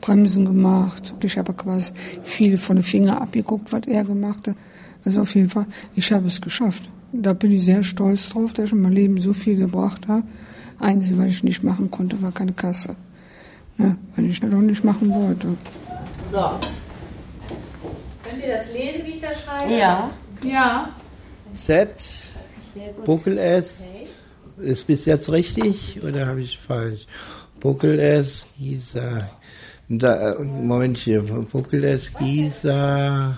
Bremsen 0.00 0.44
gemacht. 0.44 1.14
Ich 1.22 1.36
habe 1.36 1.52
quasi 1.54 1.92
viel 2.22 2.56
von 2.56 2.76
den 2.76 2.82
Fingern 2.82 3.18
abgeguckt, 3.18 3.72
was 3.72 3.86
er 3.86 4.04
gemacht 4.04 4.48
hat. 4.48 4.56
Also 5.04 5.22
auf 5.22 5.34
jeden 5.34 5.50
Fall, 5.50 5.66
ich 5.94 6.12
habe 6.12 6.26
es 6.26 6.40
geschafft. 6.40 6.88
Da 7.12 7.32
bin 7.32 7.52
ich 7.52 7.64
sehr 7.64 7.82
stolz 7.82 8.28
drauf, 8.28 8.52
dass 8.52 8.66
ich 8.66 8.72
in 8.72 8.82
meinem 8.82 8.92
Leben 8.92 9.18
so 9.18 9.32
viel 9.32 9.56
gebracht 9.56 10.08
habe. 10.08 10.24
Einzige, 10.78 11.18
was 11.18 11.26
ich 11.26 11.44
nicht 11.44 11.62
machen 11.62 11.90
konnte, 11.90 12.20
war 12.22 12.32
keine 12.32 12.52
Kasse. 12.52 12.96
Ja, 13.78 13.96
weil 14.14 14.26
ich 14.26 14.40
das 14.40 14.52
auch 14.52 14.60
nicht 14.60 14.84
machen 14.84 15.10
wollte. 15.10 15.56
So. 16.30 16.58
Könnt 18.22 18.44
ihr 18.44 18.56
das 18.56 18.72
lesen, 18.72 19.04
wie 19.04 19.10
ich 19.10 19.20
das 19.20 19.40
schreibe? 19.42 19.72
Ja. 19.72 20.10
Ja. 20.42 20.88
Z, 21.52 21.88
Buckel 23.04 23.38
S. 23.38 23.84
Ist 24.58 24.86
bis 24.86 25.04
jetzt 25.04 25.30
richtig 25.32 26.02
oder 26.02 26.26
habe 26.26 26.40
ich 26.42 26.58
falsch? 26.58 27.06
Buckel 27.60 27.98
S, 27.98 28.46
Gisa. 28.58 29.28
Da, 29.88 30.36
Moment 30.38 30.98
hier, 30.98 31.22
Buckel 31.22 31.84
S, 31.84 32.12
Gisa. 32.18 33.36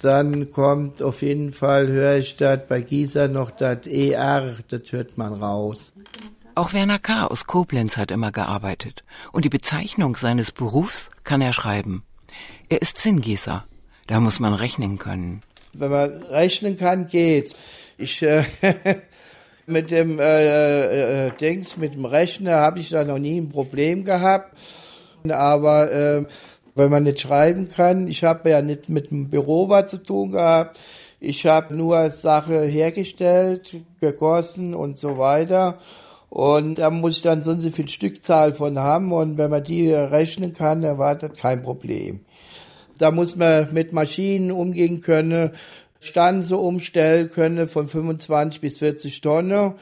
Dann 0.00 0.50
kommt 0.50 1.02
auf 1.02 1.22
jeden 1.22 1.52
Fall, 1.52 1.88
höre 1.88 2.16
ich 2.16 2.36
das 2.36 2.60
bei 2.68 2.82
Gisa 2.82 3.28
noch 3.28 3.50
das 3.50 3.86
ER, 3.86 4.54
das 4.68 4.92
hört 4.92 5.16
man 5.16 5.32
raus. 5.32 5.92
Auch 6.56 6.72
Werner 6.72 7.00
K. 7.00 7.26
aus 7.26 7.48
Koblenz 7.48 7.96
hat 7.96 8.12
immer 8.12 8.30
gearbeitet. 8.30 9.02
Und 9.32 9.44
die 9.44 9.48
Bezeichnung 9.48 10.14
seines 10.14 10.52
Berufs 10.52 11.10
kann 11.24 11.40
er 11.40 11.52
schreiben. 11.52 12.04
Er 12.68 12.80
ist 12.80 12.98
Zinngießer. 12.98 13.64
Da 14.06 14.20
muss 14.20 14.38
man 14.38 14.54
rechnen 14.54 14.98
können. 14.98 15.42
Wenn 15.72 15.90
man 15.90 16.22
rechnen 16.22 16.76
kann, 16.76 17.08
geht's. 17.08 17.56
Ich 17.98 18.22
äh, 18.22 18.44
mit 19.66 19.90
dem 19.90 20.20
äh, 20.20 21.26
äh, 21.26 21.30
Dings, 21.32 21.76
mit 21.76 21.94
dem 21.94 22.04
Rechner 22.04 22.54
habe 22.54 22.78
ich 22.78 22.90
da 22.90 23.02
noch 23.02 23.18
nie 23.18 23.40
ein 23.40 23.48
Problem 23.48 24.04
gehabt. 24.04 24.56
Aber 25.28 25.90
äh, 25.90 26.24
wenn 26.76 26.90
man 26.90 27.02
nicht 27.02 27.20
schreiben 27.20 27.66
kann, 27.66 28.06
ich 28.06 28.22
habe 28.22 28.50
ja 28.50 28.62
nicht 28.62 28.88
mit 28.88 29.10
dem 29.10 29.28
Büro 29.28 29.68
was 29.68 29.90
zu 29.90 30.00
tun 30.00 30.30
gehabt. 30.30 30.78
Ich 31.18 31.46
habe 31.46 31.74
nur 31.74 32.10
Sache 32.10 32.62
hergestellt, 32.62 33.76
gegossen 33.98 34.74
und 34.74 35.00
so 35.00 35.18
weiter. 35.18 35.78
Und 36.28 36.78
da 36.78 36.90
muss 36.90 37.16
ich 37.16 37.22
dann 37.22 37.42
so 37.42 37.52
und 37.52 37.60
so 37.60 37.70
viel 37.70 37.88
Stückzahl 37.88 38.54
von 38.54 38.78
haben. 38.78 39.12
Und 39.12 39.38
wenn 39.38 39.50
man 39.50 39.62
die 39.62 39.92
rechnen 39.92 40.52
kann, 40.52 40.82
das 40.82 41.32
kein 41.38 41.62
Problem. 41.62 42.20
Da 42.98 43.10
muss 43.10 43.36
man 43.36 43.72
mit 43.72 43.92
Maschinen 43.92 44.50
umgehen 44.50 45.00
können, 45.00 45.50
Stanze 46.00 46.56
umstellen 46.56 47.30
können 47.30 47.66
von 47.66 47.88
25 47.88 48.60
bis 48.60 48.78
40 48.78 49.20
Tonnen. 49.20 49.74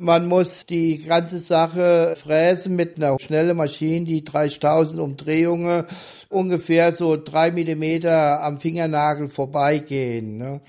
Man 0.00 0.28
muss 0.28 0.64
die 0.64 0.98
ganze 0.98 1.40
Sache 1.40 2.14
fräsen 2.16 2.76
mit 2.76 2.96
einer 2.96 3.18
schnellen 3.18 3.56
Maschine, 3.56 4.06
die 4.06 4.22
30.000 4.22 4.98
Umdrehungen 4.98 5.86
ungefähr 6.28 6.92
so 6.92 7.16
drei 7.16 7.50
Millimeter 7.50 8.42
am 8.42 8.60
Fingernagel 8.60 9.28
vorbeigehen. 9.28 10.38
Ne? 10.38 10.60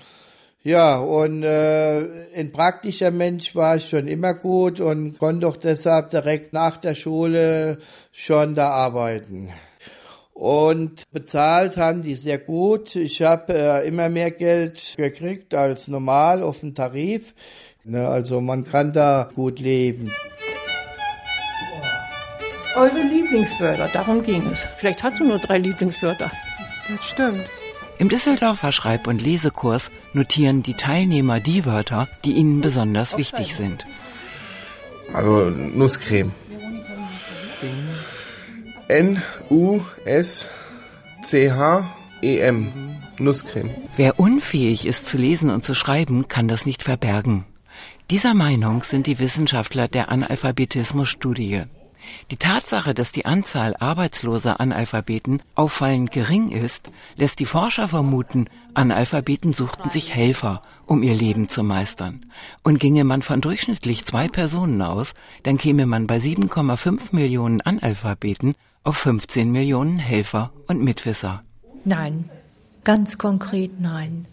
Ja, 0.62 0.98
und 0.98 1.42
äh, 1.42 2.26
ein 2.36 2.52
praktischer 2.52 3.10
Mensch 3.10 3.54
war 3.56 3.76
ich 3.76 3.88
schon 3.88 4.06
immer 4.06 4.34
gut 4.34 4.78
und 4.78 5.18
konnte 5.18 5.48
auch 5.48 5.56
deshalb 5.56 6.10
direkt 6.10 6.52
nach 6.52 6.76
der 6.76 6.94
Schule 6.94 7.78
schon 8.12 8.54
da 8.54 8.68
arbeiten. 8.68 9.48
Und 10.34 11.10
bezahlt 11.12 11.78
haben 11.78 12.02
die 12.02 12.14
sehr 12.14 12.38
gut. 12.38 12.94
Ich 12.96 13.22
habe 13.22 13.54
äh, 13.54 13.88
immer 13.88 14.10
mehr 14.10 14.30
Geld 14.30 14.94
gekriegt 14.98 15.54
als 15.54 15.88
normal 15.88 16.42
auf 16.42 16.60
dem 16.60 16.74
Tarif. 16.74 17.34
Ne, 17.84 18.06
also 18.06 18.42
man 18.42 18.64
kann 18.64 18.92
da 18.92 19.30
gut 19.34 19.60
leben. 19.60 20.10
Eure 22.76 23.02
Lieblingswörter, 23.02 23.88
darum 23.92 24.22
ging 24.22 24.46
es. 24.50 24.66
Vielleicht 24.76 25.02
hast 25.02 25.20
du 25.20 25.24
nur 25.24 25.38
drei 25.38 25.58
Lieblingswörter. 25.58 26.30
Das 26.88 27.04
stimmt. 27.04 27.46
Im 28.00 28.08
Düsseldorfer 28.08 28.72
Schreib- 28.72 29.06
und 29.06 29.20
Lesekurs 29.20 29.90
notieren 30.14 30.62
die 30.62 30.72
Teilnehmer 30.72 31.38
die 31.38 31.66
Wörter, 31.66 32.08
die 32.24 32.32
ihnen 32.32 32.62
besonders 32.62 33.18
wichtig 33.18 33.54
sind. 33.54 33.84
Also 35.12 35.50
Nusscreme. 35.50 36.32
N-U-S-C-H-E-M. 38.88 39.82
Nusscreme. 43.18 43.70
Wer 43.98 44.18
unfähig 44.18 44.86
ist 44.86 45.06
zu 45.06 45.18
lesen 45.18 45.50
und 45.50 45.66
zu 45.66 45.74
schreiben, 45.74 46.26
kann 46.26 46.48
das 46.48 46.64
nicht 46.64 46.82
verbergen. 46.82 47.44
Dieser 48.10 48.32
Meinung 48.32 48.82
sind 48.82 49.06
die 49.08 49.18
Wissenschaftler 49.18 49.88
der 49.88 50.08
Analphabetismus-Studie. 50.10 51.64
Die 52.30 52.36
Tatsache, 52.36 52.94
dass 52.94 53.12
die 53.12 53.26
Anzahl 53.26 53.74
arbeitsloser 53.78 54.60
Analphabeten 54.60 55.42
auffallend 55.54 56.12
gering 56.12 56.50
ist, 56.50 56.90
lässt 57.16 57.38
die 57.40 57.46
Forscher 57.46 57.88
vermuten, 57.88 58.48
Analphabeten 58.74 59.52
suchten 59.52 59.90
sich 59.90 60.14
Helfer, 60.14 60.62
um 60.86 61.02
ihr 61.02 61.14
Leben 61.14 61.48
zu 61.48 61.62
meistern. 61.62 62.26
Und 62.62 62.80
ginge 62.80 63.04
man 63.04 63.22
von 63.22 63.40
durchschnittlich 63.40 64.04
zwei 64.04 64.28
Personen 64.28 64.82
aus, 64.82 65.14
dann 65.42 65.58
käme 65.58 65.86
man 65.86 66.06
bei 66.06 66.18
7,5 66.18 67.08
Millionen 67.12 67.60
Analphabeten 67.60 68.54
auf 68.84 68.96
15 68.96 69.50
Millionen 69.50 69.98
Helfer 69.98 70.52
und 70.66 70.82
Mitwisser. 70.82 71.42
Nein, 71.84 72.30
ganz 72.84 73.18
konkret 73.18 73.80
nein. 73.80 74.26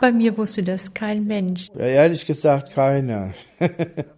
Bei 0.00 0.12
mir 0.12 0.36
wusste 0.36 0.62
das 0.62 0.92
kein 0.92 1.26
Mensch. 1.26 1.70
Ja, 1.74 1.86
ehrlich 1.86 2.26
gesagt 2.26 2.72
keiner. 2.72 3.32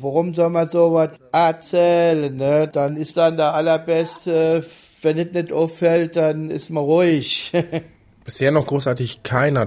Warum 0.00 0.32
soll 0.32 0.50
man 0.50 0.68
sowas 0.68 1.10
erzählen? 1.32 2.36
Ne? 2.36 2.68
Dann 2.72 2.96
ist 2.96 3.16
dann 3.16 3.36
der 3.36 3.52
allerbeste, 3.54 4.64
wenn 5.02 5.18
es 5.18 5.32
nicht 5.32 5.52
auffällt, 5.52 6.14
dann 6.14 6.50
ist 6.50 6.70
man 6.70 6.84
ruhig. 6.84 7.52
Bisher 8.24 8.52
noch 8.52 8.66
großartig 8.66 9.22
keiner. 9.24 9.66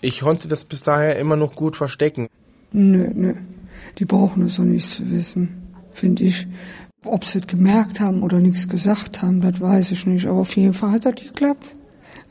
Ich 0.00 0.20
konnte 0.20 0.48
das 0.48 0.64
bis 0.64 0.82
daher 0.82 1.16
immer 1.16 1.36
noch 1.36 1.54
gut 1.54 1.76
verstecken. 1.76 2.28
Nö, 2.72 3.10
nö. 3.14 3.34
Die 3.98 4.04
brauchen 4.04 4.46
es 4.46 4.58
auch 4.58 4.64
nicht 4.64 4.90
zu 4.90 5.10
wissen, 5.10 5.72
finde 5.90 6.24
ich. 6.24 6.46
Ob 7.04 7.24
sie 7.24 7.38
es 7.38 7.46
gemerkt 7.46 8.00
haben 8.00 8.22
oder 8.22 8.38
nichts 8.38 8.68
gesagt 8.68 9.22
haben, 9.22 9.40
das 9.40 9.60
weiß 9.60 9.92
ich 9.92 10.06
nicht. 10.06 10.26
Aber 10.26 10.40
auf 10.40 10.56
jeden 10.56 10.72
Fall 10.72 10.92
hat 10.92 11.04
das 11.04 11.16
geklappt. 11.16 11.76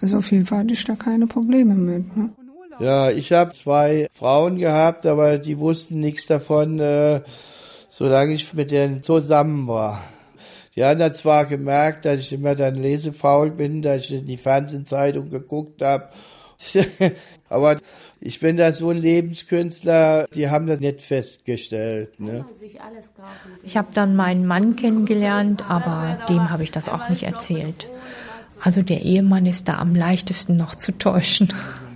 Also 0.01 0.17
auf 0.17 0.31
jeden 0.31 0.45
Fall 0.45 0.59
hatte 0.59 0.73
ich 0.73 0.83
da 0.83 0.95
keine 0.95 1.27
Probleme 1.27 1.75
mit. 1.75 2.17
Ne? 2.17 2.29
Ja, 2.79 3.11
ich 3.11 3.31
habe 3.31 3.53
zwei 3.53 4.07
Frauen 4.11 4.57
gehabt, 4.57 5.05
aber 5.05 5.37
die 5.37 5.57
wussten 5.57 5.99
nichts 5.99 6.25
davon, 6.25 6.79
äh, 6.79 7.21
solange 7.89 8.33
ich 8.33 8.53
mit 8.53 8.71
denen 8.71 9.03
zusammen 9.03 9.67
war. 9.67 10.01
Die 10.75 10.83
haben 10.83 10.99
dann 10.99 11.13
zwar 11.13 11.45
gemerkt, 11.45 12.03
dass 12.05 12.19
ich 12.19 12.33
immer 12.33 12.53
dann 12.53 12.75
lesefaul 12.75 13.51
bin, 13.51 13.81
dass 13.81 14.05
ich 14.05 14.13
in 14.13 14.27
die 14.27 14.37
Fernsehzeitung 14.37 15.29
geguckt 15.29 15.81
habe. 15.81 16.09
aber 17.49 17.77
ich 18.19 18.39
bin 18.39 18.57
da 18.57 18.73
so 18.73 18.89
ein 18.89 18.97
Lebenskünstler, 18.97 20.27
die 20.33 20.49
haben 20.49 20.67
das 20.67 20.79
nicht 20.79 21.01
festgestellt. 21.01 22.19
Ne? 22.19 22.45
Ich 23.63 23.77
habe 23.77 23.89
dann 23.93 24.15
meinen 24.15 24.45
Mann 24.45 24.75
kennengelernt, 24.75 25.69
aber 25.69 26.17
dem 26.27 26.49
habe 26.49 26.63
ich 26.63 26.71
das 26.71 26.89
auch 26.89 27.09
nicht 27.09 27.23
erzählt. 27.23 27.87
Also 28.59 28.81
der 28.81 29.01
Ehemann 29.01 29.45
ist 29.45 29.67
da 29.67 29.77
am 29.77 29.93
leichtesten 29.93 30.57
noch 30.57 30.75
zu 30.75 30.97
täuschen. 30.97 31.53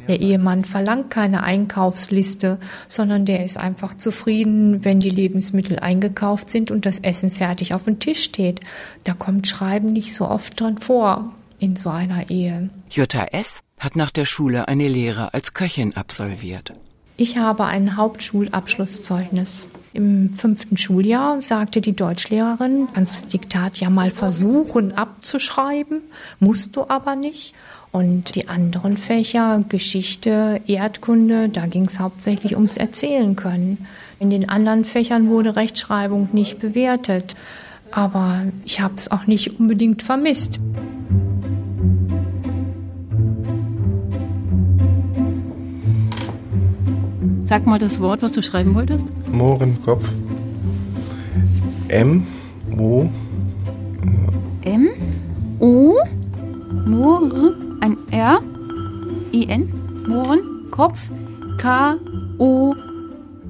Der 0.10 0.22
Ehemann 0.22 0.66
verlangt 0.66 1.12
keine 1.12 1.44
Einkaufsliste, 1.44 2.58
sondern 2.88 3.26
der 3.26 3.46
ist 3.46 3.58
einfach 3.60 3.94
zufrieden, 3.94 4.84
wenn 4.84 5.00
die 5.00 5.12
Lebensmittel 5.12 5.78
eingekauft 5.78 6.50
sind 6.50 6.72
und 6.72 6.88
das 6.88 6.98
Essen 6.98 7.30
fertig 7.30 7.76
auf 7.76 7.84
dem 7.84 8.00
Tisch 8.00 8.24
steht. 8.24 8.60
Da 9.04 9.14
kommt 9.14 9.48
Schreiben 9.48 9.94
nicht 9.94 10.16
so 10.16 10.28
oft 10.28 10.60
dran 10.60 10.80
vor 10.80 11.32
in 11.60 11.76
so 11.76 11.92
einer 11.92 12.32
Ehe. 12.32 12.72
Jutta 12.90 13.26
S. 13.26 13.60
hat 13.80 13.96
nach 13.96 14.10
der 14.10 14.26
Schule 14.26 14.68
eine 14.68 14.88
Lehre 14.88 15.36
als 15.36 15.54
Köchin 15.54 15.96
absolviert. 15.96 16.74
Ich 17.16 17.38
habe 17.38 17.66
ein 17.66 17.96
Hauptschulabschlusszeugnis. 17.96 19.68
Im 20.00 20.34
fünften 20.34 20.78
Schuljahr 20.78 21.42
sagte 21.42 21.82
die 21.82 21.92
Deutschlehrerin, 21.92 22.88
kannst 22.94 23.16
das 23.16 23.28
Diktat 23.28 23.82
ja 23.82 23.90
mal 23.90 24.12
versuchen 24.12 24.94
abzuschreiben, 24.94 26.00
musst 26.40 26.78
du 26.78 26.86
aber 26.88 27.18
nicht. 27.18 27.54
Und 27.92 28.36
die 28.36 28.48
anderen 28.48 28.96
Fächer, 28.96 29.62
Geschichte, 29.68 30.62
Erdkunde, 30.68 31.50
da 31.50 31.66
ging 31.66 31.84
es 31.84 32.00
hauptsächlich 32.00 32.56
ums 32.56 32.78
Erzählen 32.78 33.36
können. 33.36 33.88
In 34.20 34.30
den 34.30 34.48
anderen 34.48 34.86
Fächern 34.86 35.28
wurde 35.28 35.58
Rechtschreibung 35.58 36.30
nicht 36.32 36.60
bewertet. 36.60 37.36
Aber 37.92 38.44
ich 38.64 38.80
habe 38.80 38.94
es 38.96 39.12
auch 39.12 39.28
nicht 39.28 39.60
unbedingt 39.60 40.02
vermisst. 40.02 40.62
Sag 47.50 47.66
mal 47.66 47.80
das 47.80 48.00
Wort, 48.00 48.22
was 48.22 48.32
du 48.32 48.44
schreiben 48.44 48.76
wolltest. 48.76 49.08
Mohrenkopf. 49.28 50.08
M 51.88 52.28
O 52.78 53.10
M 54.62 54.90
O 55.60 55.96
Mohren 56.86 57.82
ein 57.82 57.98
R, 58.12 58.44
I 59.34 59.48
N, 59.48 59.74
Mohren, 60.08 60.70
Kopf, 60.70 61.10
K, 61.58 61.98
O, 62.38 62.76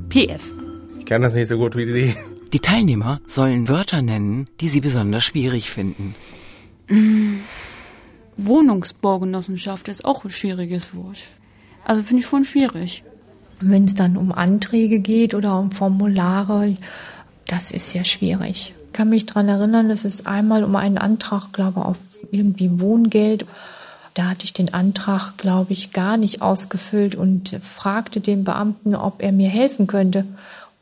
P, 0.07 0.27
F. 0.27 0.53
Ich 0.97 1.05
kann 1.05 1.21
das 1.21 1.35
nicht 1.35 1.49
so 1.49 1.57
gut 1.57 1.75
wie 1.75 1.91
Sie. 1.91 2.15
Die 2.53 2.61
Teilnehmer 2.61 3.19
sollen 3.27 3.67
Wörter 3.67 4.01
nennen, 4.01 4.45
die 4.61 4.69
sie 4.69 4.79
besonders 4.79 5.25
schwierig 5.25 5.69
finden. 5.69 6.15
Wohnungsbaugenossenschaft 8.37 9.89
ist 9.89 10.05
auch 10.05 10.23
ein 10.23 10.31
schwieriges 10.31 10.95
Wort. 10.95 11.17
Also 11.83 12.01
finde 12.01 12.21
ich 12.21 12.29
schon 12.29 12.45
schwierig. 12.45 13.03
Wenn 13.61 13.85
es 13.85 13.95
dann 13.95 14.17
um 14.17 14.31
Anträge 14.31 14.99
geht 14.99 15.33
oder 15.33 15.59
um 15.59 15.71
Formulare, 15.71 16.77
das 17.47 17.71
ist 17.71 17.91
sehr 17.91 18.05
schwierig. 18.05 18.73
Ich 18.85 18.93
kann 18.93 19.09
mich 19.09 19.25
daran 19.25 19.47
erinnern, 19.47 19.89
dass 19.89 20.05
es 20.05 20.25
einmal 20.25 20.63
um 20.63 20.75
einen 20.75 20.97
Antrag, 20.97 21.51
glaube 21.51 21.85
auf 21.85 21.97
irgendwie 22.31 22.79
Wohngeld 22.79 23.45
Da 24.13 24.23
hatte 24.25 24.43
ich 24.43 24.53
den 24.53 24.73
Antrag, 24.73 25.37
glaube 25.37 25.71
ich, 25.73 25.93
gar 25.93 26.17
nicht 26.17 26.41
ausgefüllt 26.41 27.15
und 27.15 27.55
fragte 27.61 28.19
den 28.19 28.43
Beamten, 28.43 28.95
ob 28.95 29.21
er 29.21 29.31
mir 29.31 29.49
helfen 29.49 29.87
könnte. 29.87 30.25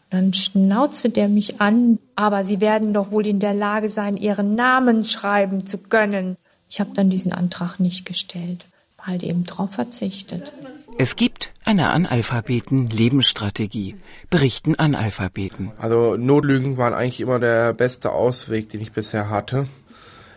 Dann 0.09 0.33
schnauzte 0.33 1.09
der 1.09 1.27
mich 1.27 1.59
an, 1.59 1.99
aber 2.15 2.43
Sie 2.43 2.61
werden 2.61 2.93
doch 2.93 3.11
wohl 3.11 3.27
in 3.27 3.39
der 3.39 3.53
Lage 3.53 3.89
sein, 3.89 4.17
Ihren 4.17 4.55
Namen 4.55 5.03
schreiben 5.03 5.65
zu 5.65 5.77
können. 5.77 6.37
Ich 6.69 6.79
habe 6.79 6.91
dann 6.93 7.09
diesen 7.09 7.33
Antrag 7.33 7.79
nicht 7.79 8.05
gestellt, 8.05 8.65
halt 8.99 9.23
eben 9.23 9.43
drauf 9.43 9.71
verzichtet. 9.71 10.51
Es 10.99 11.15
gibt 11.15 11.53
eine 11.63 11.89
Analphabeten-Lebensstrategie. 11.89 13.97
Berichten 14.31 14.73
Analphabeten. 14.75 15.71
Also 15.77 16.17
Notlügen 16.17 16.77
waren 16.77 16.95
eigentlich 16.95 17.21
immer 17.21 17.37
der 17.37 17.73
beste 17.73 18.11
Ausweg, 18.11 18.71
den 18.71 18.81
ich 18.81 18.93
bisher 18.93 19.29
hatte. 19.29 19.67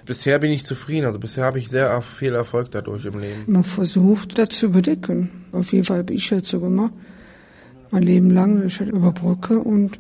Bisher 0.05 0.39
bin 0.39 0.53
ich 0.53 0.67
zufrieden. 0.67 1.07
Also 1.07 1.19
bisher 1.19 1.45
habe 1.45 1.59
ich 1.59 1.71
sehr 1.71 2.03
viel 2.03 2.35
Erfolg 2.35 2.71
dadurch 2.73 3.07
im 3.07 3.19
Leben. 3.19 3.45
Man 3.47 3.65
versucht, 3.65 4.37
das 4.37 4.51
zu 4.51 4.71
bedecken. 4.71 5.47
Auf 5.53 5.73
jeden 5.73 5.85
Fall 5.85 6.01
habe 6.01 6.13
ich 6.13 6.29
das 6.29 6.51
so 6.51 6.61
gemacht. 6.61 6.93
Mein 7.91 8.03
Leben 8.03 8.29
lang, 8.29 8.67
ich 8.67 8.81
halt 8.81 8.91
überbrücke 8.91 9.61
und 9.61 9.99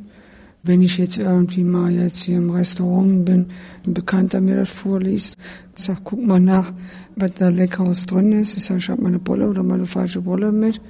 wenn 0.62 0.82
ich 0.82 0.98
jetzt 0.98 1.16
irgendwie 1.16 1.64
mal 1.64 1.90
jetzt 1.90 2.22
hier 2.22 2.36
im 2.38 2.50
Restaurant 2.50 3.24
bin, 3.24 3.46
ein 3.86 3.94
Bekannter 3.94 4.40
mir 4.40 4.56
das 4.56 4.70
vorliest, 4.70 5.36
ich 5.76 5.84
sag, 5.84 6.04
guck 6.04 6.24
mal 6.24 6.40
nach, 6.40 6.72
was 7.16 7.34
da 7.34 7.48
Leckeres 7.48 8.06
drin 8.06 8.32
ist. 8.32 8.56
Ich 8.56 8.64
sag, 8.64 8.78
ich 8.78 8.88
habe 8.90 9.02
meine 9.02 9.18
Bolle 9.18 9.48
oder 9.48 9.62
meine 9.62 9.86
falsche 9.86 10.20
Bolle 10.20 10.52
mit. 10.52 10.80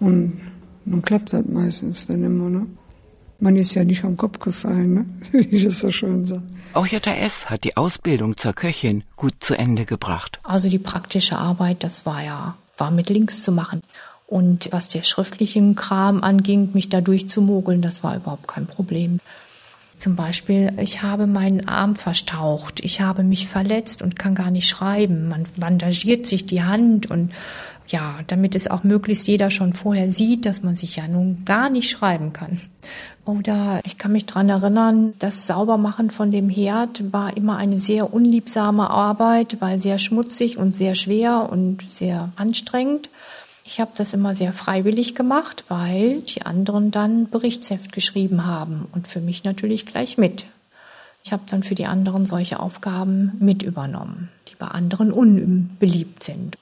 Und 0.00 0.40
dann 0.84 1.02
klappt 1.02 1.32
das 1.32 1.44
meistens 1.46 2.06
dann 2.06 2.22
immer, 2.24 2.48
ne? 2.48 2.66
Man 3.42 3.56
ist 3.56 3.74
ja 3.74 3.84
nicht 3.84 4.04
am 4.04 4.18
Kopf 4.18 4.38
gefallen, 4.38 4.94
ne? 4.94 5.06
wie 5.32 5.56
ich 5.56 5.64
es 5.64 5.80
so 5.80 5.90
schön 5.90 6.26
sage. 6.26 6.42
Auch 6.74 6.86
JS 6.86 7.48
hat 7.48 7.64
die 7.64 7.76
Ausbildung 7.76 8.36
zur 8.36 8.52
Köchin 8.52 9.02
gut 9.16 9.34
zu 9.40 9.56
Ende 9.56 9.86
gebracht. 9.86 10.38
Also 10.42 10.68
die 10.68 10.78
praktische 10.78 11.36
Arbeit, 11.36 11.82
das 11.82 12.04
war 12.04 12.22
ja, 12.22 12.56
war 12.76 12.90
mit 12.90 13.08
links 13.08 13.42
zu 13.42 13.50
machen. 13.50 13.82
Und 14.30 14.68
was 14.70 14.86
der 14.86 15.02
schriftlichen 15.02 15.74
Kram 15.74 16.22
anging, 16.22 16.70
mich 16.72 16.88
da 16.88 17.00
durchzumogeln, 17.00 17.82
das 17.82 18.04
war 18.04 18.14
überhaupt 18.14 18.46
kein 18.46 18.66
Problem. 18.66 19.18
Zum 19.98 20.14
Beispiel, 20.14 20.72
ich 20.80 21.02
habe 21.02 21.26
meinen 21.26 21.66
Arm 21.66 21.96
verstaucht, 21.96 22.78
ich 22.78 23.00
habe 23.00 23.24
mich 23.24 23.48
verletzt 23.48 24.02
und 24.02 24.18
kann 24.18 24.36
gar 24.36 24.52
nicht 24.52 24.68
schreiben. 24.68 25.28
Man 25.28 25.46
bandagiert 25.58 26.26
sich 26.26 26.46
die 26.46 26.62
Hand 26.62 27.10
und 27.10 27.32
ja, 27.88 28.20
damit 28.28 28.54
es 28.54 28.70
auch 28.70 28.84
möglichst 28.84 29.26
jeder 29.26 29.50
schon 29.50 29.72
vorher 29.72 30.12
sieht, 30.12 30.46
dass 30.46 30.62
man 30.62 30.76
sich 30.76 30.94
ja 30.94 31.08
nun 31.08 31.44
gar 31.44 31.68
nicht 31.68 31.90
schreiben 31.90 32.32
kann. 32.32 32.60
Oder 33.24 33.80
ich 33.84 33.98
kann 33.98 34.12
mich 34.12 34.26
dran 34.26 34.48
erinnern, 34.48 35.14
das 35.18 35.48
Saubermachen 35.48 36.10
von 36.10 36.30
dem 36.30 36.48
Herd 36.48 37.12
war 37.12 37.36
immer 37.36 37.56
eine 37.56 37.80
sehr 37.80 38.14
unliebsame 38.14 38.88
Arbeit, 38.88 39.56
weil 39.58 39.80
sehr 39.80 39.98
schmutzig 39.98 40.56
und 40.56 40.76
sehr 40.76 40.94
schwer 40.94 41.48
und 41.50 41.82
sehr 41.90 42.30
anstrengend. 42.36 43.10
Ich 43.72 43.78
habe 43.78 43.92
das 43.94 44.14
immer 44.14 44.34
sehr 44.34 44.52
freiwillig 44.52 45.14
gemacht, 45.14 45.64
weil 45.68 46.22
die 46.22 46.42
anderen 46.42 46.90
dann 46.90 47.30
Berichtsheft 47.30 47.92
geschrieben 47.92 48.44
haben 48.44 48.88
und 48.90 49.06
für 49.06 49.20
mich 49.20 49.44
natürlich 49.44 49.86
gleich 49.86 50.18
mit. 50.18 50.44
Ich 51.22 51.32
habe 51.32 51.44
dann 51.48 51.62
für 51.62 51.76
die 51.76 51.86
anderen 51.86 52.24
solche 52.24 52.58
Aufgaben 52.58 53.36
mit 53.38 53.62
übernommen, 53.62 54.28
die 54.48 54.56
bei 54.56 54.66
anderen 54.66 55.12
unbeliebt 55.12 56.24
sind. 56.24 56.58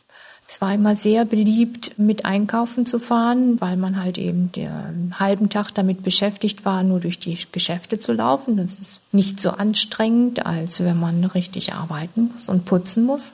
Es 0.47 0.61
war 0.61 0.75
immer 0.75 0.97
sehr 0.97 1.25
beliebt, 1.25 1.99
mit 1.99 2.27
einkaufen 2.27 2.85
zu 2.85 2.99
fahren, 2.99 3.59
weil 3.59 3.79
man 3.79 4.03
halt 4.03 4.19
eben 4.19 4.53
den 4.53 5.19
halben 5.19 5.49
Tag 5.49 5.73
damit 5.73 6.03
beschäftigt 6.03 6.67
war, 6.67 6.83
nur 6.83 7.00
durch 7.00 7.19
die 7.19 7.38
Geschäfte 7.53 7.99
zu 7.99 8.12
laufen. 8.12 8.59
Das 8.59 8.79
ist 8.79 9.00
nicht 9.12 9.41
so 9.41 9.53
anstrengend, 9.53 10.45
als 10.45 10.85
wenn 10.85 11.00
man 11.00 11.25
richtig 11.25 11.73
arbeiten 11.73 12.33
muss 12.33 12.50
und 12.50 12.67
putzen 12.67 13.05
muss. 13.05 13.33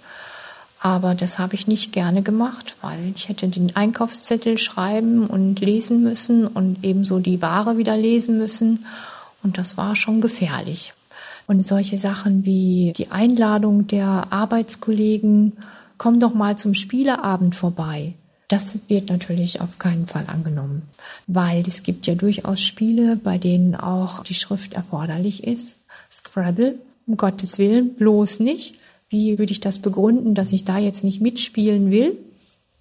Aber 0.84 1.14
das 1.14 1.38
habe 1.38 1.54
ich 1.54 1.66
nicht 1.66 1.92
gerne 1.92 2.20
gemacht, 2.20 2.76
weil 2.82 3.14
ich 3.16 3.30
hätte 3.30 3.48
den 3.48 3.74
Einkaufszettel 3.74 4.58
schreiben 4.58 5.26
und 5.26 5.58
lesen 5.60 6.02
müssen 6.02 6.46
und 6.46 6.84
ebenso 6.84 7.20
die 7.20 7.40
Ware 7.40 7.78
wieder 7.78 7.96
lesen 7.96 8.36
müssen. 8.36 8.84
Und 9.42 9.56
das 9.56 9.78
war 9.78 9.96
schon 9.96 10.20
gefährlich. 10.20 10.92
Und 11.46 11.66
solche 11.66 11.96
Sachen 11.96 12.44
wie 12.44 12.92
die 12.94 13.10
Einladung 13.10 13.86
der 13.86 14.26
Arbeitskollegen, 14.30 15.54
komm 15.96 16.20
doch 16.20 16.34
mal 16.34 16.58
zum 16.58 16.74
Spieleabend 16.74 17.54
vorbei. 17.54 18.12
Das 18.48 18.78
wird 18.88 19.08
natürlich 19.08 19.62
auf 19.62 19.78
keinen 19.78 20.06
Fall 20.06 20.26
angenommen, 20.26 20.82
weil 21.26 21.62
es 21.66 21.82
gibt 21.82 22.06
ja 22.06 22.14
durchaus 22.14 22.60
Spiele, 22.60 23.16
bei 23.16 23.38
denen 23.38 23.74
auch 23.74 24.22
die 24.22 24.34
Schrift 24.34 24.74
erforderlich 24.74 25.44
ist. 25.44 25.78
Scrabble, 26.10 26.78
um 27.06 27.16
Gottes 27.16 27.56
Willen, 27.56 27.94
bloß 27.94 28.40
nicht. 28.40 28.74
Wie 29.14 29.38
würde 29.38 29.52
ich 29.52 29.60
das 29.60 29.78
begründen, 29.78 30.34
dass 30.34 30.52
ich 30.52 30.64
da 30.64 30.76
jetzt 30.76 31.04
nicht 31.04 31.20
mitspielen 31.20 31.92
will? 31.92 32.18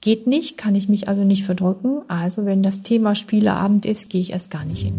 Geht 0.01 0.25
nicht, 0.25 0.57
kann 0.57 0.73
ich 0.73 0.89
mich 0.89 1.07
also 1.07 1.23
nicht 1.23 1.45
verdrücken. 1.45 2.01
Also 2.07 2.43
wenn 2.47 2.63
das 2.63 2.81
Thema 2.81 3.13
Spieleabend 3.13 3.85
ist, 3.85 4.09
gehe 4.09 4.19
ich 4.19 4.31
erst 4.31 4.49
gar 4.49 4.65
nicht 4.65 4.81
hin. 4.81 4.95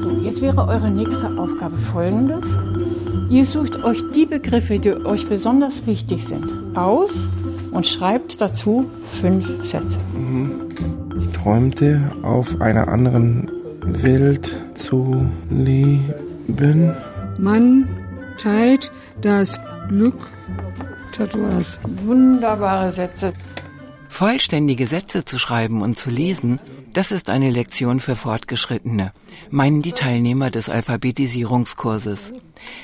So, 0.00 0.12
jetzt 0.22 0.40
wäre 0.40 0.66
eure 0.66 0.90
nächste 0.90 1.36
Aufgabe 1.36 1.76
folgendes. 1.76 2.56
Ihr 3.28 3.44
sucht 3.44 3.84
euch 3.84 3.98
die 4.14 4.24
Begriffe, 4.24 4.78
die 4.78 4.94
euch 4.94 5.28
besonders 5.28 5.86
wichtig 5.86 6.24
sind, 6.24 6.46
aus 6.74 7.28
und 7.70 7.86
schreibt 7.86 8.40
dazu 8.40 8.86
fünf 9.20 9.46
Sätze. 9.62 9.98
Ich 11.20 11.26
träumte, 11.38 12.00
auf 12.22 12.62
einer 12.62 12.88
anderen 12.88 13.50
Welt 13.82 14.56
zu 14.74 15.26
leben. 15.50 16.94
Mann 17.36 17.86
teilt 18.38 18.92
das 19.20 19.60
Glück. 19.88 20.32
Das 21.16 21.32
war's. 21.34 21.80
Wunderbare 22.04 22.90
Sätze. 22.90 23.32
Vollständige 24.08 24.86
Sätze 24.86 25.24
zu 25.24 25.38
schreiben 25.38 25.82
und 25.82 25.98
zu 25.98 26.10
lesen, 26.10 26.60
das 26.92 27.10
ist 27.10 27.28
eine 27.28 27.50
Lektion 27.50 27.98
für 27.98 28.14
Fortgeschrittene, 28.14 29.12
meinen 29.50 29.82
die 29.82 29.92
Teilnehmer 29.92 30.50
des 30.50 30.68
Alphabetisierungskurses. 30.68 32.32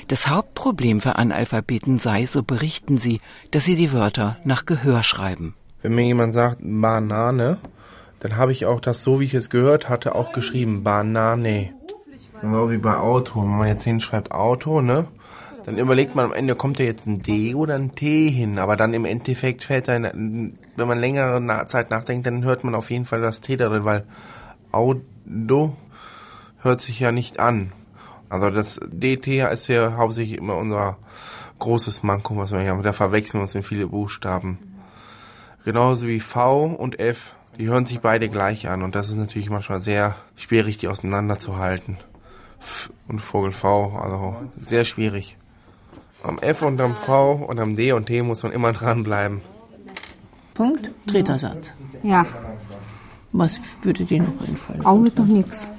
Das 0.09 0.27
Hauptproblem 0.27 0.99
für 0.99 1.15
Analphabeten 1.15 1.99
sei, 1.99 2.25
so 2.25 2.43
berichten 2.43 2.97
sie, 2.97 3.21
dass 3.51 3.63
sie 3.63 3.77
die 3.77 3.93
Wörter 3.93 4.37
nach 4.43 4.65
Gehör 4.65 5.03
schreiben. 5.03 5.55
Wenn 5.81 5.95
mir 5.95 6.03
jemand 6.03 6.33
sagt 6.33 6.57
Banane, 6.61 7.57
dann 8.19 8.35
habe 8.35 8.51
ich 8.51 8.65
auch 8.65 8.81
das, 8.81 9.01
so 9.01 9.19
wie 9.19 9.25
ich 9.25 9.33
es 9.33 9.49
gehört 9.49 9.89
hatte, 9.89 10.13
auch 10.13 10.31
geschrieben 10.31 10.83
Banane. 10.83 11.73
Genau 12.41 12.69
wie 12.69 12.77
bei 12.77 12.97
Auto. 12.97 13.41
Wenn 13.41 13.57
man 13.57 13.67
jetzt 13.67 13.83
hinschreibt 13.83 14.31
Auto, 14.31 14.81
ne? 14.81 15.07
Dann 15.65 15.77
überlegt 15.77 16.15
man 16.15 16.25
am 16.25 16.33
Ende, 16.33 16.55
kommt 16.55 16.79
da 16.79 16.83
jetzt 16.83 17.07
ein 17.07 17.19
D 17.19 17.53
oder 17.55 17.75
ein 17.75 17.93
T 17.95 18.29
hin? 18.29 18.59
Aber 18.59 18.75
dann 18.75 18.93
im 18.93 19.05
Endeffekt 19.05 19.63
fällt 19.63 19.87
dann, 19.87 20.57
wenn 20.75 20.87
man 20.87 20.99
längere 20.99 21.67
Zeit 21.67 21.91
nachdenkt, 21.91 22.25
dann 22.25 22.43
hört 22.43 22.63
man 22.63 22.75
auf 22.75 22.89
jeden 22.89 23.05
Fall 23.05 23.21
das 23.21 23.41
T 23.41 23.57
darin, 23.57 23.85
weil 23.85 24.05
Auto 24.71 25.75
hört 26.61 26.81
sich 26.81 26.99
ja 26.99 27.11
nicht 27.11 27.39
an. 27.39 27.73
Also 28.29 28.49
das 28.49 28.79
DT 28.87 29.51
ist 29.51 29.67
ja 29.67 29.97
hauptsächlich 29.97 30.37
immer 30.37 30.55
unser 30.55 30.97
großes 31.59 32.01
Manko, 32.01 32.37
was 32.37 32.51
wir 32.51 32.65
haben. 32.67 32.81
Da 32.81 32.93
verwechseln 32.93 33.39
wir 33.39 33.43
uns 33.43 33.55
in 33.55 33.63
viele 33.63 33.87
Buchstaben. 33.87 34.57
Genauso 35.65 36.07
wie 36.07 36.19
V 36.19 36.65
und 36.65 36.99
F. 36.99 37.35
Die 37.57 37.67
hören 37.67 37.85
sich 37.85 37.99
beide 37.99 38.29
gleich 38.29 38.69
an 38.69 38.81
und 38.81 38.95
das 38.95 39.09
ist 39.09 39.17
natürlich 39.17 39.49
manchmal 39.49 39.81
sehr 39.81 40.15
schwierig, 40.35 40.77
die 40.77 40.87
auseinanderzuhalten. 40.87 41.97
F 42.59 42.91
und 43.09 43.19
Vogel 43.19 43.51
V, 43.51 43.97
also 43.97 44.37
sehr 44.59 44.85
schwierig. 44.85 45.37
Am 46.23 46.37
F 46.39 46.61
und 46.61 46.79
am 46.79 46.95
V 46.95 47.33
und 47.33 47.59
am 47.59 47.75
D 47.75 47.91
und 47.93 48.05
T 48.05 48.21
muss 48.21 48.43
man 48.43 48.51
immer 48.51 48.71
dranbleiben. 48.79 49.41
Punkt, 50.53 50.91
dritter 51.05 51.39
Satz. 51.39 51.71
Ja. 52.03 52.25
Was 53.31 53.59
würde 53.81 54.05
dir 54.05 54.21
noch 54.21 54.47
einfallen? 54.47 54.85
Augenblick 54.85 55.17
noch 55.17 55.25
nichts. 55.25 55.71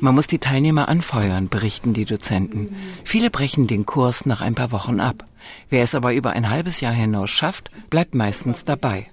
Man 0.00 0.14
muss 0.14 0.26
die 0.26 0.38
Teilnehmer 0.38 0.88
anfeuern, 0.88 1.48
berichten 1.48 1.92
die 1.92 2.04
Dozenten. 2.04 2.76
Viele 3.04 3.30
brechen 3.30 3.66
den 3.66 3.86
Kurs 3.86 4.26
nach 4.26 4.42
ein 4.42 4.54
paar 4.54 4.70
Wochen 4.70 5.00
ab. 5.00 5.24
Wer 5.70 5.82
es 5.82 5.94
aber 5.94 6.14
über 6.14 6.30
ein 6.30 6.50
halbes 6.50 6.80
Jahr 6.80 6.92
hinaus 6.92 7.30
schafft, 7.30 7.70
bleibt 7.90 8.14
meistens 8.14 8.64
dabei. 8.64 9.06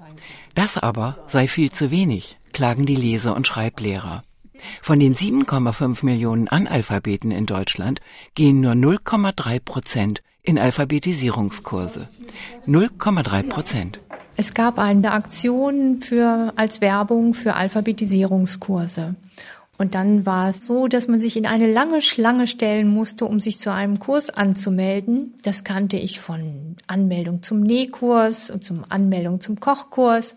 Das 0.53 0.77
aber 0.77 1.17
sei 1.27 1.47
viel 1.47 1.71
zu 1.71 1.91
wenig, 1.91 2.37
klagen 2.53 2.85
die 2.85 2.95
Lese- 2.95 3.33
und 3.33 3.47
Schreiblehrer. 3.47 4.23
Von 4.81 4.99
den 4.99 5.15
7,5 5.15 6.05
Millionen 6.05 6.47
Analphabeten 6.47 7.31
in 7.31 7.45
Deutschland 7.45 7.99
gehen 8.35 8.61
nur 8.61 8.73
0,3 8.73 9.59
Prozent 9.59 10.21
in 10.43 10.57
Alphabetisierungskurse. 10.57 12.07
0,3 12.67 13.43
Prozent. 13.49 13.99
Es 14.37 14.53
gab 14.53 14.79
eine 14.79 15.11
Aktion 15.11 16.01
für, 16.01 16.53
als 16.55 16.81
Werbung 16.81 17.33
für 17.33 17.53
Alphabetisierungskurse. 17.53 19.15
Und 19.77 19.95
dann 19.95 20.25
war 20.25 20.49
es 20.49 20.67
so, 20.67 20.87
dass 20.87 21.07
man 21.07 21.19
sich 21.19 21.35
in 21.35 21.47
eine 21.47 21.71
lange 21.71 22.01
Schlange 22.01 22.47
stellen 22.47 22.87
musste, 22.87 23.25
um 23.25 23.39
sich 23.39 23.59
zu 23.59 23.73
einem 23.73 23.99
Kurs 23.99 24.29
anzumelden. 24.29 25.33
Das 25.43 25.63
kannte 25.63 25.97
ich 25.97 26.19
von 26.19 26.75
Anmeldung 26.87 27.41
zum 27.41 27.61
Nähkurs 27.61 28.51
und 28.51 28.63
zum 28.63 28.85
Anmeldung 28.89 29.41
zum 29.41 29.59
Kochkurs. 29.59 30.35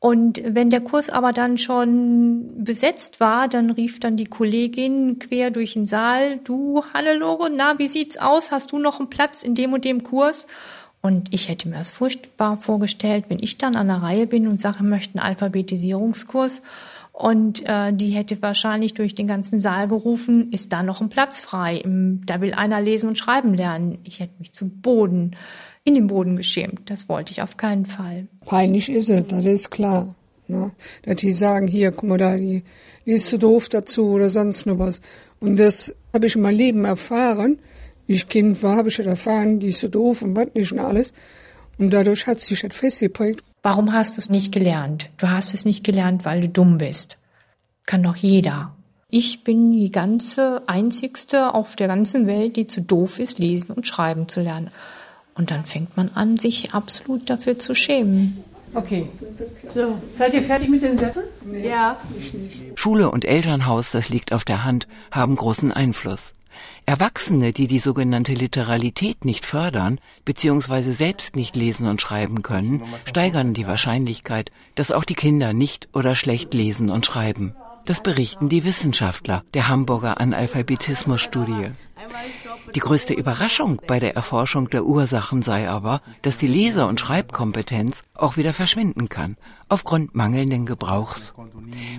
Und 0.00 0.40
wenn 0.44 0.70
der 0.70 0.80
Kurs 0.80 1.10
aber 1.10 1.34
dann 1.34 1.58
schon 1.58 2.64
besetzt 2.64 3.20
war, 3.20 3.48
dann 3.48 3.70
rief 3.70 4.00
dann 4.00 4.16
die 4.16 4.24
Kollegin 4.24 5.18
quer 5.18 5.50
durch 5.50 5.74
den 5.74 5.86
Saal, 5.86 6.38
du 6.38 6.82
Hannelore, 6.94 7.50
na, 7.54 7.78
wie 7.78 7.88
sieht's 7.88 8.16
aus? 8.16 8.50
Hast 8.50 8.72
du 8.72 8.78
noch 8.78 8.98
einen 8.98 9.10
Platz 9.10 9.42
in 9.42 9.54
dem 9.54 9.74
und 9.74 9.84
dem 9.84 10.02
Kurs? 10.02 10.46
Und 11.02 11.32
ich 11.34 11.50
hätte 11.50 11.68
mir 11.68 11.76
das 11.76 11.90
furchtbar 11.90 12.56
vorgestellt, 12.56 13.26
wenn 13.28 13.42
ich 13.42 13.58
dann 13.58 13.76
an 13.76 13.88
der 13.88 14.02
Reihe 14.02 14.26
bin 14.26 14.48
und 14.48 14.60
sage, 14.60 14.82
möchte 14.82 15.18
einen 15.18 15.26
Alphabetisierungskurs. 15.28 16.62
Und 17.20 17.68
äh, 17.68 17.92
die 17.92 18.12
hätte 18.12 18.40
wahrscheinlich 18.40 18.94
durch 18.94 19.14
den 19.14 19.26
ganzen 19.26 19.60
Saal 19.60 19.88
gerufen, 19.88 20.50
ist 20.52 20.72
da 20.72 20.82
noch 20.82 21.02
ein 21.02 21.10
Platz 21.10 21.42
frei? 21.42 21.82
Da 21.84 22.40
will 22.40 22.54
einer 22.54 22.80
lesen 22.80 23.10
und 23.10 23.18
schreiben 23.18 23.52
lernen. 23.52 23.98
Ich 24.04 24.20
hätte 24.20 24.32
mich 24.38 24.54
zu 24.54 24.70
Boden, 24.70 25.36
in 25.84 25.92
den 25.92 26.06
Boden 26.06 26.36
geschämt. 26.36 26.88
Das 26.88 27.10
wollte 27.10 27.32
ich 27.32 27.42
auf 27.42 27.58
keinen 27.58 27.84
Fall. 27.84 28.26
Peinlich 28.46 28.88
ist 28.88 29.10
es, 29.10 29.26
das 29.26 29.44
ist 29.44 29.70
klar. 29.70 30.14
Ne? 30.48 30.72
Dass 31.02 31.16
die 31.16 31.34
sagen, 31.34 31.66
hier, 31.66 31.92
guck 31.92 32.08
mal 32.08 32.16
da, 32.16 32.38
die, 32.38 32.62
die 33.04 33.10
ist 33.10 33.28
zu 33.28 33.38
doof 33.38 33.68
dazu 33.68 34.12
oder 34.12 34.30
sonst 34.30 34.64
noch 34.64 34.78
was. 34.78 35.02
Und 35.40 35.58
das 35.58 35.94
habe 36.14 36.26
ich 36.26 36.36
in 36.36 36.40
meinem 36.40 36.56
Leben 36.56 36.86
erfahren. 36.86 37.58
Wie 38.06 38.14
ich 38.14 38.30
Kind 38.30 38.62
war, 38.62 38.78
habe 38.78 38.88
ich 38.88 38.96
das 38.96 39.04
erfahren, 39.04 39.60
die 39.60 39.68
ist 39.68 39.80
so 39.80 39.88
doof 39.88 40.22
und 40.22 40.34
was 40.36 40.54
nicht 40.54 40.72
und 40.72 40.78
alles. 40.78 41.12
Und 41.76 41.90
dadurch 41.90 42.26
hat 42.26 42.40
sich 42.40 42.62
das 42.62 42.74
festgeprägt. 42.74 43.44
Warum 43.62 43.92
hast 43.92 44.16
du 44.16 44.20
es 44.20 44.30
nicht 44.30 44.52
gelernt? 44.52 45.10
Du 45.18 45.28
hast 45.28 45.52
es 45.52 45.64
nicht 45.64 45.84
gelernt, 45.84 46.24
weil 46.24 46.40
du 46.40 46.48
dumm 46.48 46.78
bist. 46.78 47.18
Kann 47.86 48.02
doch 48.02 48.16
jeder. 48.16 48.74
Ich 49.08 49.44
bin 49.44 49.72
die 49.72 49.90
ganze 49.90 50.62
einzigste 50.66 51.52
auf 51.54 51.76
der 51.76 51.88
ganzen 51.88 52.26
Welt, 52.26 52.56
die 52.56 52.66
zu 52.66 52.80
doof 52.80 53.18
ist, 53.18 53.38
lesen 53.38 53.72
und 53.72 53.86
schreiben 53.86 54.28
zu 54.28 54.40
lernen. 54.40 54.70
Und 55.34 55.50
dann 55.50 55.64
fängt 55.64 55.96
man 55.96 56.10
an, 56.14 56.36
sich 56.36 56.72
absolut 56.74 57.28
dafür 57.28 57.58
zu 57.58 57.74
schämen. 57.74 58.44
Okay. 58.74 59.08
So, 59.68 59.96
seid 60.16 60.32
ihr 60.34 60.42
fertig 60.42 60.68
mit 60.68 60.82
den 60.82 60.96
Sätzen? 60.96 61.24
Ja. 61.62 61.96
Schule 62.76 63.10
und 63.10 63.24
Elternhaus, 63.24 63.90
das 63.90 64.08
liegt 64.08 64.32
auf 64.32 64.44
der 64.44 64.64
Hand, 64.64 64.86
haben 65.10 65.34
großen 65.34 65.72
Einfluss. 65.72 66.34
Erwachsene, 66.86 67.52
die 67.52 67.66
die 67.66 67.78
sogenannte 67.78 68.34
Literalität 68.34 69.24
nicht 69.24 69.46
fördern 69.46 70.00
bzw. 70.24 70.92
selbst 70.92 71.36
nicht 71.36 71.56
lesen 71.56 71.86
und 71.86 72.00
schreiben 72.00 72.42
können, 72.42 72.82
steigern 73.04 73.54
die 73.54 73.66
Wahrscheinlichkeit, 73.66 74.50
dass 74.74 74.92
auch 74.92 75.04
die 75.04 75.14
Kinder 75.14 75.52
nicht 75.52 75.88
oder 75.92 76.14
schlecht 76.14 76.54
lesen 76.54 76.90
und 76.90 77.06
schreiben. 77.06 77.54
Das 77.86 78.02
berichten 78.02 78.48
die 78.48 78.64
Wissenschaftler 78.64 79.42
der 79.54 79.68
Hamburger 79.68 80.20
Analphabetismusstudie. 80.20 81.70
Die 82.74 82.80
größte 82.80 83.14
Überraschung 83.14 83.80
bei 83.86 83.98
der 83.98 84.14
Erforschung 84.14 84.70
der 84.70 84.84
Ursachen 84.84 85.42
sei 85.42 85.68
aber, 85.68 86.02
dass 86.22 86.36
die 86.36 86.46
Leser- 86.46 86.88
und 86.88 87.00
Schreibkompetenz 87.00 88.04
auch 88.14 88.36
wieder 88.36 88.52
verschwinden 88.52 89.08
kann, 89.08 89.36
aufgrund 89.68 90.14
mangelnden 90.14 90.66
Gebrauchs. 90.66 91.34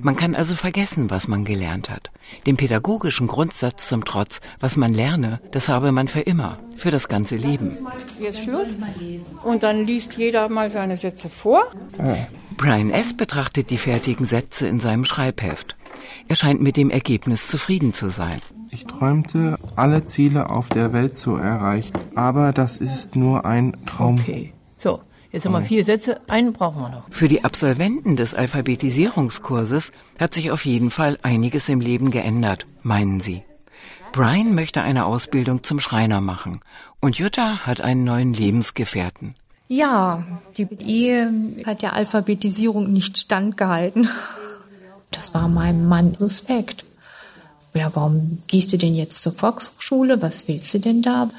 Man 0.01 0.15
kann 0.15 0.35
also 0.35 0.55
vergessen, 0.55 1.09
was 1.09 1.27
man 1.27 1.45
gelernt 1.45 1.89
hat. 1.89 2.09
Dem 2.45 2.57
pädagogischen 2.57 3.27
Grundsatz 3.27 3.89
zum 3.89 4.05
Trotz, 4.05 4.39
was 4.59 4.77
man 4.77 4.93
lerne, 4.93 5.41
das 5.51 5.67
habe 5.67 5.91
man 5.91 6.07
für 6.07 6.21
immer, 6.21 6.59
für 6.77 6.91
das 6.91 7.07
ganze 7.07 7.35
Leben. 7.35 7.77
Jetzt 8.19 8.43
Schluss. 8.43 8.75
Und 9.43 9.63
dann 9.63 9.85
liest 9.85 10.17
jeder 10.17 10.47
mal 10.49 10.69
seine 10.71 10.97
Sätze 10.97 11.29
vor. 11.29 11.63
Brian 12.57 12.91
S. 12.91 13.15
betrachtet 13.15 13.69
die 13.69 13.77
fertigen 13.77 14.25
Sätze 14.25 14.67
in 14.67 14.79
seinem 14.79 15.05
Schreibheft. 15.05 15.75
Er 16.27 16.35
scheint 16.35 16.61
mit 16.61 16.77
dem 16.77 16.89
Ergebnis 16.89 17.47
zufrieden 17.47 17.93
zu 17.93 18.09
sein. 18.09 18.39
Ich 18.73 18.85
träumte, 18.85 19.59
alle 19.75 20.05
Ziele 20.05 20.49
auf 20.49 20.69
der 20.69 20.93
Welt 20.93 21.17
zu 21.17 21.35
erreichen, 21.35 21.91
aber 22.15 22.53
das 22.53 22.77
ist 22.77 23.17
nur 23.17 23.43
ein 23.45 23.75
Traum. 23.85 24.17
Okay, 24.19 24.53
so. 24.77 25.01
Jetzt 25.29 25.45
haben 25.45 25.53
wir 25.53 25.61
vier 25.61 25.85
Sätze, 25.85 26.19
einen 26.29 26.51
brauchen 26.53 26.81
wir 26.81 26.89
noch. 26.89 27.03
Für 27.09 27.27
die 27.27 27.43
Absolventen 27.43 28.15
des 28.15 28.33
Alphabetisierungskurses 28.33 29.91
hat 30.19 30.33
sich 30.33 30.51
auf 30.51 30.65
jeden 30.65 30.89
Fall 30.89 31.17
einiges 31.21 31.67
im 31.69 31.79
Leben 31.79 32.11
geändert, 32.11 32.65
meinen 32.81 33.19
sie. 33.19 33.43
Brian 34.13 34.55
möchte 34.55 34.81
eine 34.81 35.05
Ausbildung 35.05 35.63
zum 35.63 35.79
Schreiner 35.79 36.21
machen 36.21 36.61
und 36.99 37.17
Jutta 37.17 37.65
hat 37.65 37.81
einen 37.81 38.03
neuen 38.05 38.33
Lebensgefährten. 38.33 39.35
Ja, 39.67 40.23
die 40.57 40.67
Ehe 40.79 41.63
hat 41.65 41.81
der 41.81 41.93
Alphabetisierung 41.93 42.91
nicht 42.91 43.17
standgehalten. 43.17 44.09
Das 45.11 45.33
war 45.33 45.47
meinem 45.47 45.87
Mann 45.87 46.15
suspekt. 46.15 46.85
Ja, 47.73 47.89
warum 47.93 48.39
gehst 48.47 48.73
du 48.73 48.77
denn 48.77 48.95
jetzt 48.95 49.23
zur 49.23 49.31
Volkshochschule? 49.31 50.21
Was 50.21 50.47
willst 50.47 50.73
du 50.73 50.79
denn 50.79 51.01
da? 51.01 51.29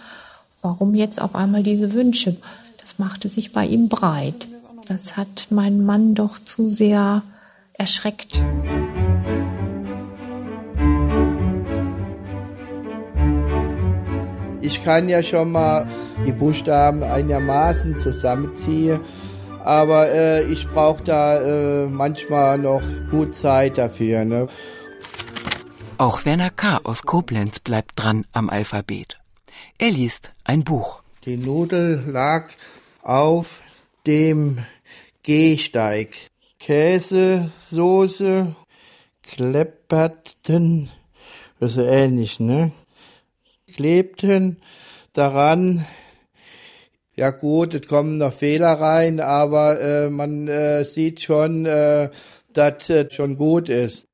Warum 0.63 0.95
jetzt 0.95 1.21
auf 1.21 1.35
einmal 1.35 1.63
diese 1.63 1.93
Wünsche? 1.93 2.37
Das 2.81 2.99
machte 2.99 3.29
sich 3.29 3.53
bei 3.53 3.67
ihm 3.67 3.89
breit. 3.89 4.49
Das 4.89 5.17
hat 5.17 5.49
meinen 5.51 5.85
Mann 5.85 6.15
doch 6.15 6.39
zu 6.39 6.71
sehr 6.71 7.23
erschreckt. 7.75 8.43
Ich 14.63 14.83
kann 14.83 15.09
ja 15.09 15.23
schon 15.23 15.53
mal 15.53 15.87
die 16.27 16.33
Buchstaben 16.33 17.03
einigermaßen 17.03 17.99
zusammenziehen, 17.99 19.01
aber 19.63 20.11
äh, 20.11 20.45
ich 20.45 20.67
brauche 20.69 21.03
da 21.05 21.41
äh, 21.41 21.87
manchmal 21.89 22.59
noch 22.59 22.83
gut 23.11 23.35
Zeit 23.35 23.77
dafür. 23.77 24.25
Ne? 24.25 24.49
Auch 26.03 26.25
Werner 26.25 26.51
K. 26.51 26.81
aus 26.83 27.05
Koblenz 27.05 27.61
bleibt 27.61 27.93
dran 27.95 28.27
am 28.33 28.51
Alphabet. 28.51 29.21
Er 29.79 29.93
liest 29.93 30.33
ein 30.43 30.65
Buch. 30.65 31.01
Die 31.27 31.37
Nudel 31.37 32.03
lag 32.09 32.49
auf 33.03 33.61
dem 34.05 34.59
Gehsteig. 35.23 36.17
Käse, 36.59 37.53
Soße, 37.71 38.53
klepperten, 39.23 40.91
das 41.61 41.77
ist 41.77 41.87
ähnlich, 41.87 42.41
ne? 42.41 42.73
Klebten 43.73 44.61
daran. 45.13 45.87
Ja 47.15 47.31
gut, 47.31 47.75
es 47.75 47.87
kommen 47.87 48.19
noch 48.19 48.35
Fehler 48.35 48.73
rein, 48.73 49.21
aber 49.21 49.81
äh, 49.81 50.11
man 50.11 50.49
äh, 50.49 50.85
sieht 50.85 51.23
schon, 51.23 51.65
äh, 51.65 52.11
dass 52.53 52.91
es 52.91 53.15
schon 53.15 53.37
gut 53.37 53.69
ist. 53.69 54.09